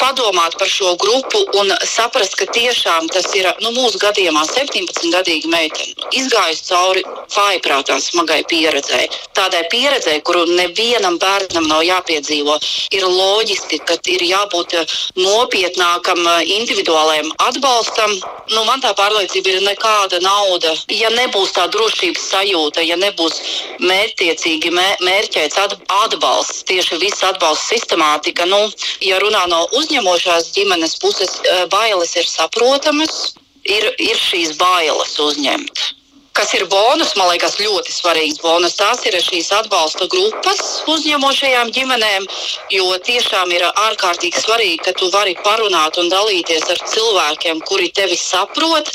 [0.00, 6.08] padomāt par šo grupu un saprast, ka tiešām tas ir nu, mūsu gadījumā 17-gadīga meitene,
[6.16, 7.04] izgājusi cauri
[7.34, 9.10] vājprātā smagai pieredzei.
[9.36, 12.56] Tādai pieredzei, kuru nevienam bērnam nav jāpiedzīvo,
[12.96, 14.78] ir loģiski, ka ir jābūt
[15.20, 16.24] nopietnākam
[16.58, 18.16] individuālajam atbalstam.
[18.54, 20.72] Nu, man tā pārliecība ir nekāda nauda.
[20.96, 23.36] Ja nebūs tā drošības sajūta, ja nebūs
[23.84, 28.60] mērķtiecīgi mērķēts atbalsts, tieši viss atbalsts sistemātika, nu,
[29.04, 33.32] ja runā no uzņemošās ģimenes puses eh, bailes ir saprotamas,
[33.64, 35.88] ir, ir šīs bailes uzņemt.
[36.32, 38.76] Kas ir bonus, man liekas, ļoti svarīgs bonus.
[38.78, 42.28] Tās ir šīs atbalsta grupas uzņemošajām ģimenēm,
[42.70, 48.16] jo tiešām ir ārkārtīgi svarīgi, ka tu vari parunāt un dalīties ar cilvēkiem, kuri tevi
[48.16, 48.92] saprot,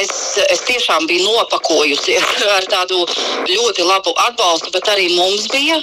[0.00, 0.12] es,
[0.48, 2.24] es tiešām biju nopakojusies
[2.56, 3.02] ar tādu
[3.50, 5.80] ļoti labu atbalstu, bet arī mums bija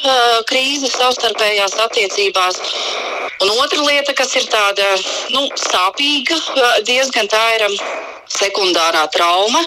[0.49, 2.61] krīze savstarpējās attiecībās.
[3.39, 4.85] Un otra lieta, kas ir tāda
[5.31, 6.39] nu, sāpīga,
[6.87, 7.67] diezgan tā ir
[8.29, 9.61] sekundārā trauma.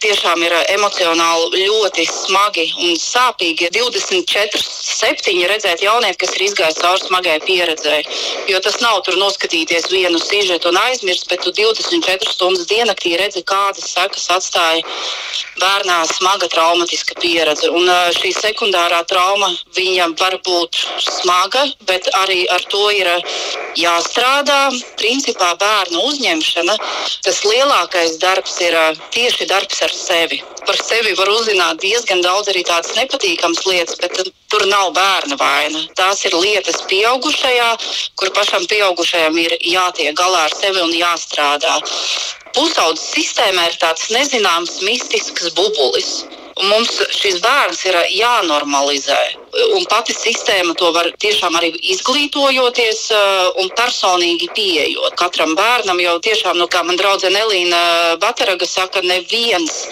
[0.00, 3.68] Tiešām ir emocionāli ļoti smagi un sāpīgi.
[3.74, 8.00] 24, 7 redzēt jaunieti, kas ir izgājis cauri smagai pieredzei.
[8.50, 13.44] Jo tas nav tur noskatīties vienu sižetu un aizmirst, bet tu 24 stundas diennaktī redzi,
[13.46, 14.82] kādas sekas atstāja
[15.60, 17.70] bērnā smaga traumatiska pieredze.
[17.70, 20.82] Un šī sekundārā trauma viņam var būt
[21.20, 23.09] smaga, bet arī ar to ir
[23.78, 24.60] jāstrādā.
[25.00, 26.76] Principā bērnu uzņemšana,
[27.26, 28.76] tas lielākais darbs ir
[29.14, 30.40] tieši darbs ar sevi.
[30.66, 34.18] Par sevi var uzzināt diezgan daudz arī tādas nepatīkamas lietas, bet
[34.52, 35.84] tur nav bērna vaina.
[35.98, 37.70] Tās ir lietas pieaugušajā,
[38.20, 41.78] kur pašam pieaugušajam ir jātiek galā ar sevi un jāstrādā.
[42.54, 46.12] Pusaudzes sistēmā ir tāds nezināms, mistisks bubulis.
[46.68, 49.18] Mums šis bērns ir jānormalizē.
[49.76, 53.02] Un pati sistēma to var tiešām arī izglītojoties
[53.62, 55.16] un personīgi pieejot.
[55.18, 57.82] Katram bērnam jau tiešām, nu, kā man draudzene Elīna
[58.22, 59.84] Bataraga saka, neviens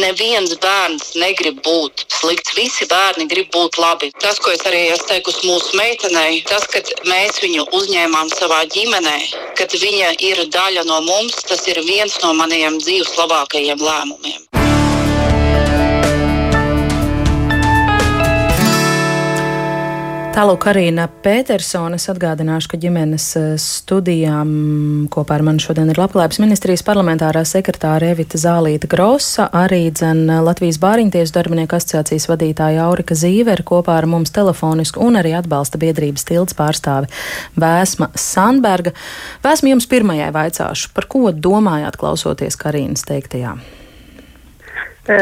[0.00, 2.54] neviens bērns negrib būt slikts.
[2.56, 4.12] Visi bērni grib būt labi.
[4.20, 9.16] Tas, ko es arī esmu teikusi mūsu meitenei, tas, ka mēs viņu uzņēmām savā ģimenē,
[9.58, 14.45] kad viņa ir daļa no mums, tas ir viens no maniem dzīves labākajiem lēmumiem.
[20.36, 21.96] Tālāk Karina Petersone.
[21.96, 24.50] Es atgādināšu, ka ģimenes eh, studijām
[25.08, 30.76] kopā ar mani šodien ir Labklājības ministrijas parlamentārā sekretāra Evita Zālīta Grosa, arī dzen Latvijas
[30.82, 36.58] Bāriņtiesu darbinieku asociācijas vadītāja Aurika Zīvera kopā ar mums telefoniski un arī atbalsta biedrības tilts
[36.58, 37.08] pārstāve
[37.56, 38.92] Vēsma Sandberga.
[39.46, 43.54] Vēsma jums pirmajai vaicāšu, par ko domājāt klausoties Karīnas teiktajā?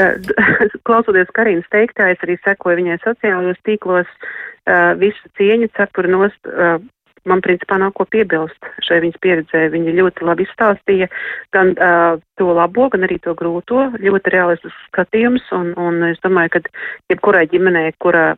[0.89, 4.11] Klausoties Karīnas teiktā, es arī sekoju viņai sociālajos tīklos.
[4.11, 4.54] Uh,
[5.01, 6.79] visu cieņu cepuru nost uh,
[7.29, 9.63] man principā nav ko piebilst šai viņas pieredzē.
[9.73, 11.09] Viņa ļoti labi izstāstīja
[11.57, 16.57] gan uh, to labo, gan arī to grūto, ļoti realistisks skatījums, un, un es domāju,
[16.57, 16.65] ka
[17.13, 18.35] jebkurai ģimenei, kura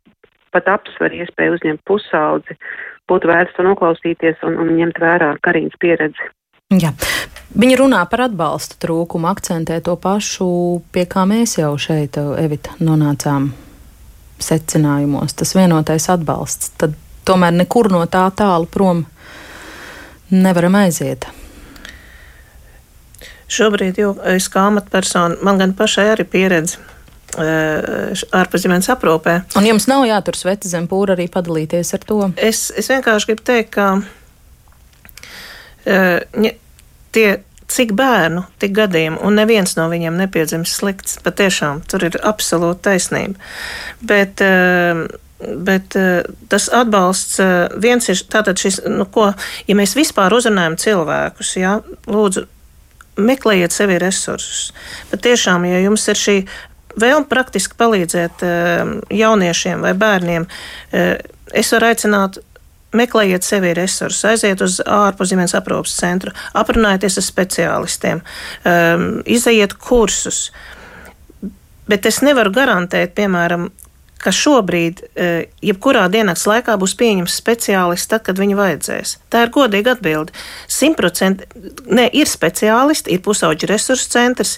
[0.55, 2.57] pat apsver iespēju uzņemt pusaudzi,
[3.11, 6.33] būtu vērts to noklausīties un, un ņemt vērā Karīnas pieredzi.
[6.75, 6.91] Jā.
[7.57, 10.49] Viņa runā par atbalsta trūkumu, akcentē to pašu,
[10.93, 13.53] pie kā mēs jau šeit, Evita, nonācām
[14.43, 15.35] secinājumos.
[15.37, 16.73] Tas vienotais atbalsts.
[16.79, 19.05] Tad tomēr nekur no tā tālu prom
[20.31, 21.27] nevaram aiziet.
[23.47, 26.83] Šobrīd jau es kā amatpersona, man gan pašai arī pieredze
[27.37, 29.35] ārpus ģimenes aprūpē.
[29.59, 32.21] Un jums nav jātur sveci zem pūra arī padalīties ar to?
[32.37, 33.87] Es, es vienkārši gribu teikt, ka
[35.87, 36.19] uh,
[37.13, 37.29] tie
[37.73, 41.21] cik bērnu, tik gadījumu, un neviens no viņiem nepiedzimis slikts.
[41.25, 43.39] Patiešām tur ir absolūta taisnība.
[44.03, 45.07] Bet, uh,
[45.37, 49.27] Bet uh, tas atbalsts uh, viens ir tātad šis, nu, ko,
[49.69, 51.75] ja mēs vispār uzrunājam cilvēkus, jā,
[52.09, 52.47] lūdzu,
[53.21, 54.71] meklējiet sevi resursus.
[55.11, 56.37] Pat tiešām, ja jums ir šī
[57.01, 60.47] vēlme praktiski palīdzēt eh, jauniešiem vai bērniem,
[60.93, 61.17] eh,
[61.53, 62.41] es varu aicināt
[62.97, 68.23] meklējiet sevi resursus, aiziet uz ārpuszemes aprūpas centru, aprunājieties ar speciālistiem,
[68.67, 70.51] um, izejiet kursus.
[71.87, 73.69] Bet es nevaru garantēt, piemēram,
[74.23, 75.27] ka šobrīd, e,
[75.65, 79.17] jebkurā dienas laikā, būs pieņemts speciālists, tad, kad viņu vajadzēs.
[79.33, 80.35] Tā ir godīga atbilde.
[80.73, 84.57] Simtprocentīgi ne, ir speciālisti, ir pusauģi resursu centrs,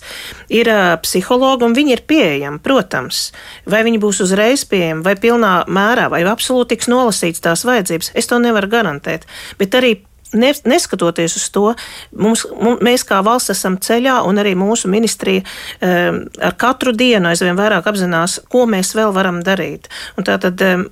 [0.53, 3.29] ir uh, psihologi, un viņi ir pieejami, protams.
[3.69, 8.31] Vai viņi būs uzreiz pieejami, vai pilnā mērā, vai absolūti tiks nolasīts tās vajadzības, es
[8.31, 9.27] to nevaru garantēt.
[9.61, 9.99] Bet arī
[10.35, 11.66] neskatoties uz to,
[12.12, 17.31] mums, mums, mēs kā valsts esam ceļā, un arī mūsu ministrija um, ar katru dienu
[17.31, 19.91] aizvien vairāk apzinās, ko mēs vēl varam darīt.
[20.18, 20.89] Un tātad, um,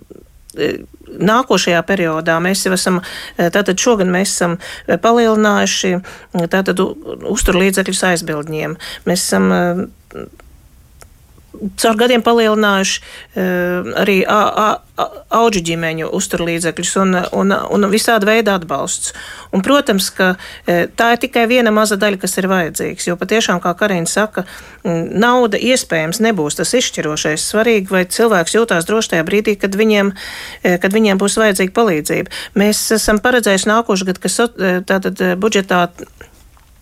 [1.07, 2.99] Nākošajā periodā mēs jau esam,
[3.37, 4.57] tātad šogad mēs esam
[5.05, 5.93] palielinājuši
[6.53, 8.74] tātad uzturlīdzekļus aizbildņiem.
[9.07, 9.53] Mēs esam
[11.80, 19.12] caur gadiem palielinājuši uh, arī auģu ģimeņu uzturlīdzekļus un, un, un visādi veidi atbalsts.
[19.54, 23.61] Un, protams, ka uh, tā ir tikai viena maza daļa, kas ir vajadzīgs, jo patiešām,
[23.64, 24.46] kā Karina saka,
[24.84, 27.48] nauda iespējams nebūs tas izšķirošais.
[27.50, 32.40] Svarīgi, vai cilvēks jūtās droši tajā brīdī, kad viņiem, uh, kad viņiem būs vajadzīga palīdzība.
[32.59, 35.86] Mēs esam paredzējuši nākošu gadu, ka tātad budžetā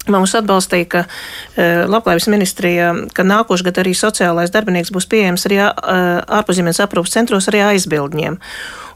[0.04, 5.62] Mums atbalstīja, ka uh, Labklājības ministrija, ka nākošais gads arī sociālais darbinieks būs pieejams arī
[5.64, 5.70] uh,
[6.40, 8.40] ārpuszemes aprūpas centros arī aizbildņiem.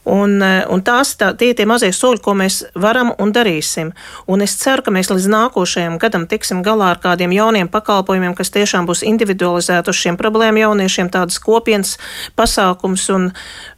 [0.09, 3.91] Un, e, un tās tā, tie ir tie mazie soļi, ko mēs varam un darīsim.
[4.31, 8.53] Un es ceru, ka mēs līdz nākošajam gadam tiksim galā ar kādiem jauniem pakalpojumiem, kas
[8.55, 11.99] tiešām būs individualizēti uz šiem problēmu jauniešiem, tādas kopienas
[12.39, 13.05] pasākums.
[13.13, 13.31] Un,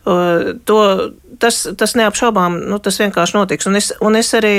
[0.06, 0.80] uh, to,
[1.40, 3.68] tas, tas neapšaubām, nu, tas vienkārši notiks.
[3.70, 4.54] Un es, un es arī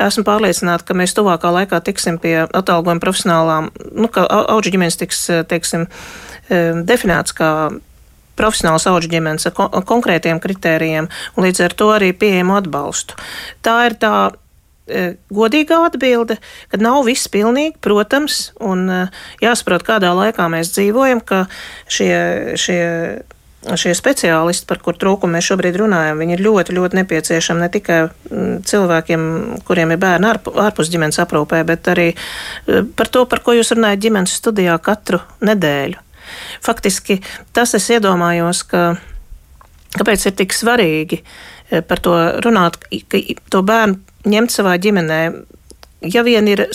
[0.00, 5.26] esmu pārliecināta, ka mēs tuvākā laikā tiksim pie atalgojuma profesionālām, nu, ka auģu ģimenes tiks,
[5.50, 5.88] teiksim,
[6.84, 7.50] definēts kā
[8.38, 13.18] profesionāls auģu ģimenes ar kon konkrētiem kritērijiem un līdz ar to arī pieejamu atbalstu.
[13.64, 15.04] Tā ir tā e,
[15.34, 16.38] godīgā atbilde,
[16.72, 19.00] ka nav viss pilnīgi, protams, un e,
[19.44, 21.44] jāsaprot, kādā laikā mēs dzīvojam, ka
[21.86, 22.14] šie,
[22.60, 22.80] šie,
[23.80, 27.98] šie speciālisti, par kur trūkumu mēs šobrīd runājam, viņi ir ļoti, ļoti nepieciešami ne tikai
[28.68, 29.24] cilvēkiem,
[29.64, 34.04] kuriem ir bērni ārpus ģimenes aprūpē, bet arī e, par to, par ko jūs runājat
[34.04, 36.00] ģimenes studijā katru nedēļu.
[36.64, 37.20] Faktiski
[37.56, 38.84] tas es iedomājos, ka
[39.98, 43.20] kāpēc ir tik svarīgi eh, par to runāt, ka
[43.52, 45.20] to bērnu ņemt savā ģimenē.
[46.12, 46.66] Ja vien ir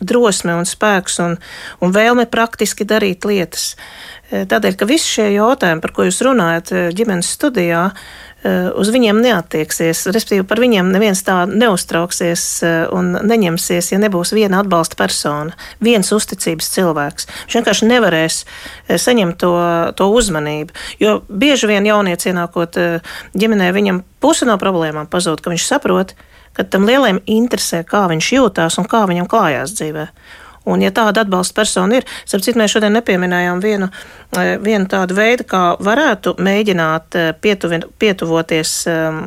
[0.00, 1.36] drosme un spēks un,
[1.80, 3.74] un vēlme praktiski darīt lietas.
[4.30, 7.90] Eh, tādēļ, ka visi šie jautājumi, par ko jūs runājat eh, ģimenes studijā,
[8.46, 10.04] Eh, uz viņiem neattieksies.
[10.12, 12.42] Respektīvi, par viņiem neviens tā neuztrauksies
[12.94, 17.26] un neņemsies, ja nebūs viena atbalsta persona, viens uzticības cilvēks.
[17.46, 18.38] Viņš vienkārši nevarēs
[19.02, 19.52] saņemt to,
[19.98, 20.76] to uzmanību.
[21.02, 22.78] Jo bieži vien jaunieci ienākot
[23.34, 26.14] ģimenē, viņam puse no problēmām pazūd, ka viņš saprot,
[26.54, 30.10] ka tam lielajam interesē, kā viņš jūtās un kā viņam klājās dzīvē.
[30.66, 33.90] Un, ja tāda atbalsta persona ir, sapratu, mēs šodien nepieminējām vienu,
[34.34, 39.20] e, vienu tādu veidu, kā varētu mēģināt e, pietuvi, pietuvoties um,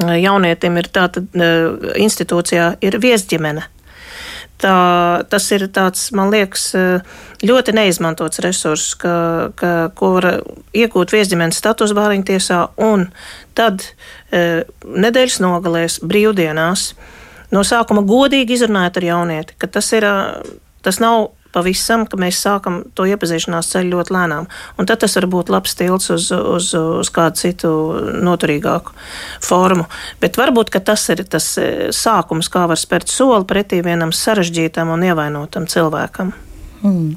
[0.00, 3.62] jaunietim, ir tāda uh, institūcijā, ir viesģimene.
[4.64, 4.74] Tā,
[5.28, 6.70] tas ir tāds, man liekas,
[7.44, 9.14] ļoti neizmantots resurss, ka,
[9.58, 10.28] ka, ko var
[10.72, 13.08] iegūt viesģimenes status bāriņtiesā un
[13.58, 13.82] tad
[14.30, 16.92] e, nedēļas nogalēs, brīvdienās.
[17.54, 20.06] No sākuma godīgi izrunājot ar jaunieti, ka tas ir.
[20.84, 24.48] Tas nav pavisam, ka mēs sākam to iepazīšanās ceļu ļoti lēnām.
[24.80, 27.70] Un tad tas var būt labs tilts uz, uz, uz kādu citu
[28.26, 28.94] noturīgāku
[29.44, 29.86] formu.
[30.22, 31.52] Bet varbūt tas ir tas
[31.94, 36.34] sākums, kā var spērt soli pretī vienam sarežģītam un ievainotam cilvēkam.
[36.82, 37.14] Mm.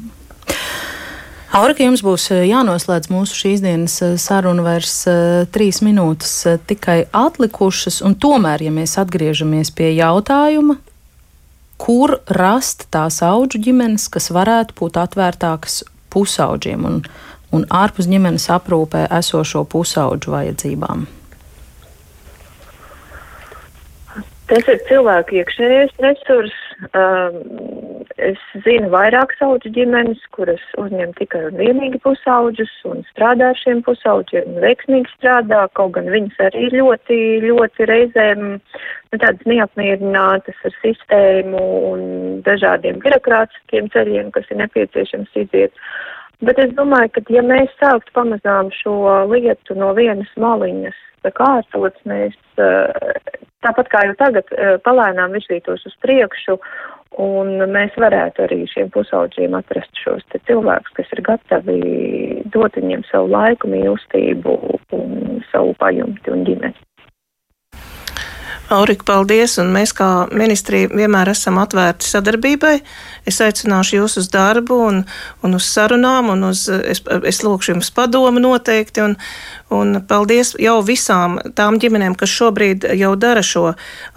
[1.56, 6.34] Aurika, jums būs eh, jānoslēdz mūsu šīs dienas eh, saruna vairs uh, trīs minūtes
[6.68, 10.76] tikai atlikušas, tomēr, ja mēs atgriežamies pie jautājuma,
[11.80, 17.00] kur rast tās auģu ģimenes, kas varētu būt atvērtākas pusauģiem un,
[17.56, 21.08] un ārpus ģimenes aprūpē esošo pusauģu vajadzībām?
[24.52, 26.56] Tas ir cilvēku iekšējais resurs.
[26.94, 33.60] Um, Es zinu vairāk sauģu ģimenes, kuras uzņem tikai un vienīgi pusauģus un strādā ar
[33.60, 40.66] šiem pusauģiem un veiksmīgi strādā, kaut gan viņas arī ļoti, ļoti reizēm nu, tādas neapmierinātas
[40.66, 41.62] ar sistēmu
[41.92, 42.02] un
[42.48, 45.78] dažādiem birokrātiskiem ceļiem, kas ir nepieciešams iziet.
[46.42, 48.98] Bet es domāju, ka ja mēs sāktu pamazām šo
[49.30, 51.06] lietu no vienas maliņas
[51.38, 52.34] kārtot, mēs
[53.66, 54.54] tāpat kā jau tagad
[54.86, 56.60] palēnām virzītos uz priekšu
[57.18, 61.78] Un mēs varētu arī šiem pusauģiem atrast šos cilvēkus, kas ir gatavi
[62.54, 64.58] dot viņiem savu laiku, mīlestību
[64.98, 66.87] un savu pajumti un ģimeni.
[68.68, 69.54] Aurika, paldies!
[69.62, 72.74] Un mēs kā ministrija vienmēr esam atvērti sadarbībai.
[73.30, 74.98] Es aicināšu jūs uz darbu un,
[75.48, 77.00] un uz sarunām, un uz, es,
[77.32, 79.06] es lūkšu jums padomu noteikti.
[79.06, 79.16] Un,
[79.72, 83.70] un paldies jau visām tām ģimenēm, kas šobrīd jau dara šo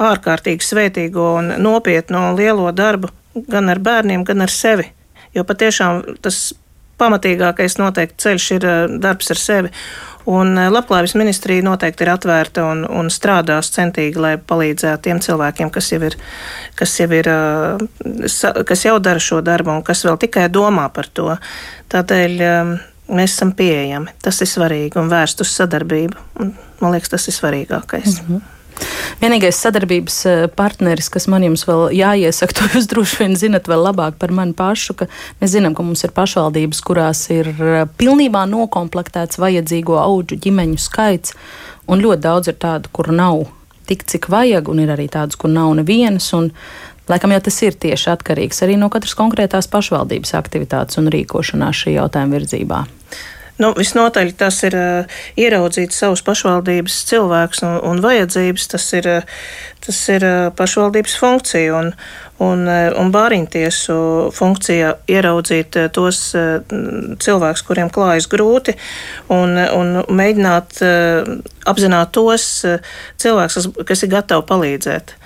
[0.02, 3.12] ārkārtīgi svētīgo un nopietno lielo darbu
[3.46, 4.90] gan ar bērniem, gan ar sevi.
[5.30, 6.48] Jo patiešām tas
[7.00, 9.72] pamatīgākais noteikti ceļš ir eh, darbs ar sevi.
[10.28, 15.72] Un eh, Labklājības ministrija noteikti ir atvērta un, un strādās centīgi, lai palīdzētu tiem cilvēkiem,
[15.72, 16.16] kas jau ir,
[16.78, 21.08] kas jau, ir, eh, kas jau dara šo darbu un kas vēl tikai domā par
[21.14, 21.34] to.
[21.90, 22.38] Tādēļ
[23.10, 24.14] mēs esam pieejami.
[24.22, 26.46] Tas ir svarīgi un vērst uz sadarbību.
[26.80, 28.20] Man liekas, tas ir svarīgākais.
[28.20, 28.59] Mm -hmm.
[29.20, 33.84] Vienīgais sadarbības eh, partneris, kas man jums vēl jāiesaka, to jūs droši vien zinat vēl
[33.90, 35.08] labāk par mani pašu, ka
[35.42, 41.36] mēs zinām, ka mums ir pašvaldības, kurās ir eh, pilnībā nokomplektēts vajadzīgo auģu ģimeņu skaits,
[41.90, 43.44] un ļoti daudz ir tādu, kur nav
[43.90, 46.30] tik, cik vajag, un ir arī tādas, kur nav nevienas.
[47.10, 51.96] Laikam jau tas ir tieši atkarīgs arī no katras konkrētās pašvaldības aktivitātes un rīkošanās šī
[51.96, 52.84] jautājuma virzībā.
[53.60, 59.44] Nu, visnotaļ tas ir uh, ieraudzīt savus pašvaldības cilvēkus un, un vajadzības, tas ir, uh,
[59.84, 61.90] tas ir uh, pašvaldības funkcija un,
[62.40, 63.98] un, un bāriņtiesu
[64.32, 66.22] funkcija ieraudzīt tos
[67.20, 68.78] cilvēkus, kuriem klājas grūti
[69.28, 70.80] un, un mēģināt
[71.68, 72.46] apzināt tos
[73.20, 75.18] cilvēkus, kas ir gatavi palīdzēt.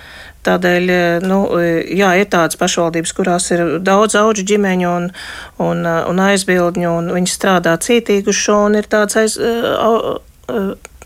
[0.45, 5.11] Tādēļ, eh, nu, eh, jā, ir tādas pašvaldības, kurās ir daudz auģu ģimeņu un,
[5.57, 9.39] un, eh, un aizbildņu, un viņi strādā cītīgi uz šo, un ir tādas aiz,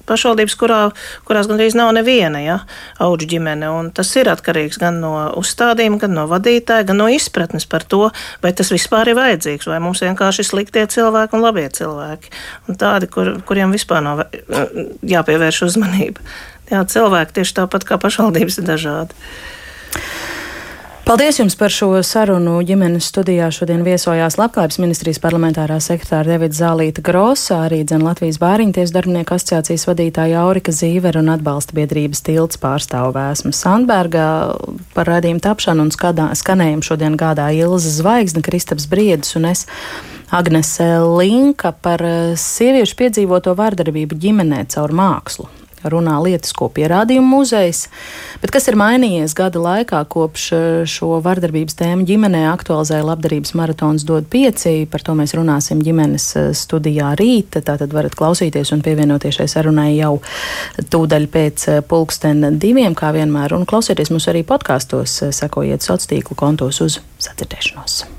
[0.09, 0.79] pašvaldības, kurā,
[1.27, 2.57] kurās gandrīz nav neviena ja,
[2.99, 3.69] auģu ģimene.
[3.93, 8.09] Tas ir atkarīgs gan no uzstādījuma, gan no vadītāja, gan no izpratnes par to,
[8.41, 12.33] vai tas vispār ir vajadzīgs, vai mums vienkārši ir sliktie cilvēki un labie cilvēki.
[12.67, 14.25] Un tādi, kur, kuriem vispār nav
[15.05, 16.25] jāpievērš uzmanība
[16.71, 19.31] jā, cilvēki tieši tāpat kā pašvaldības ir dažādi.
[21.09, 22.59] Paldies jums par šo sarunu.
[22.61, 28.93] Ģimenes studijā šodien viesojās Labklājības ministrijas parlamentārā sekretāra Devita Zālīta Grosa, arī dzen Latvijas bāriņties
[28.93, 34.27] darbinieku asociācijas vadītāja Aurika Zīvera un atbalsta biedrības tilts pārstāvu Vēsma Sandberga.
[34.93, 39.65] Par radījumu tapšanu un skadā, skanējumu šodien gādā Ilza Zvaigzne, Kristaps Briedis un es.
[40.29, 42.05] Agnese Linka par
[42.37, 45.49] sieviešu piedzīvoto vārdarbību ģimenē caur mākslu
[45.83, 47.85] runā lietisko pierādījumu muzejs.
[48.41, 54.05] Bet kas ir mainījies gada laikā, kopš eh, šo vardarbības tēmu ģimenē aktualizēja labdarības maratons
[54.07, 54.85] dod pieci?
[54.91, 57.59] Par to mēs runāsim ģimenes eh, studijā rīt.
[57.59, 60.17] Tātad varat klausīties un pievienoties šai sarunai jau
[60.91, 63.55] tūdaļ pēc eh, pulksten diviem, kā vienmēr.
[63.57, 68.18] Un klausieties mūs arī podkāstos, sekojiet sociālo tīklu kontos uz sadzirdēšanos.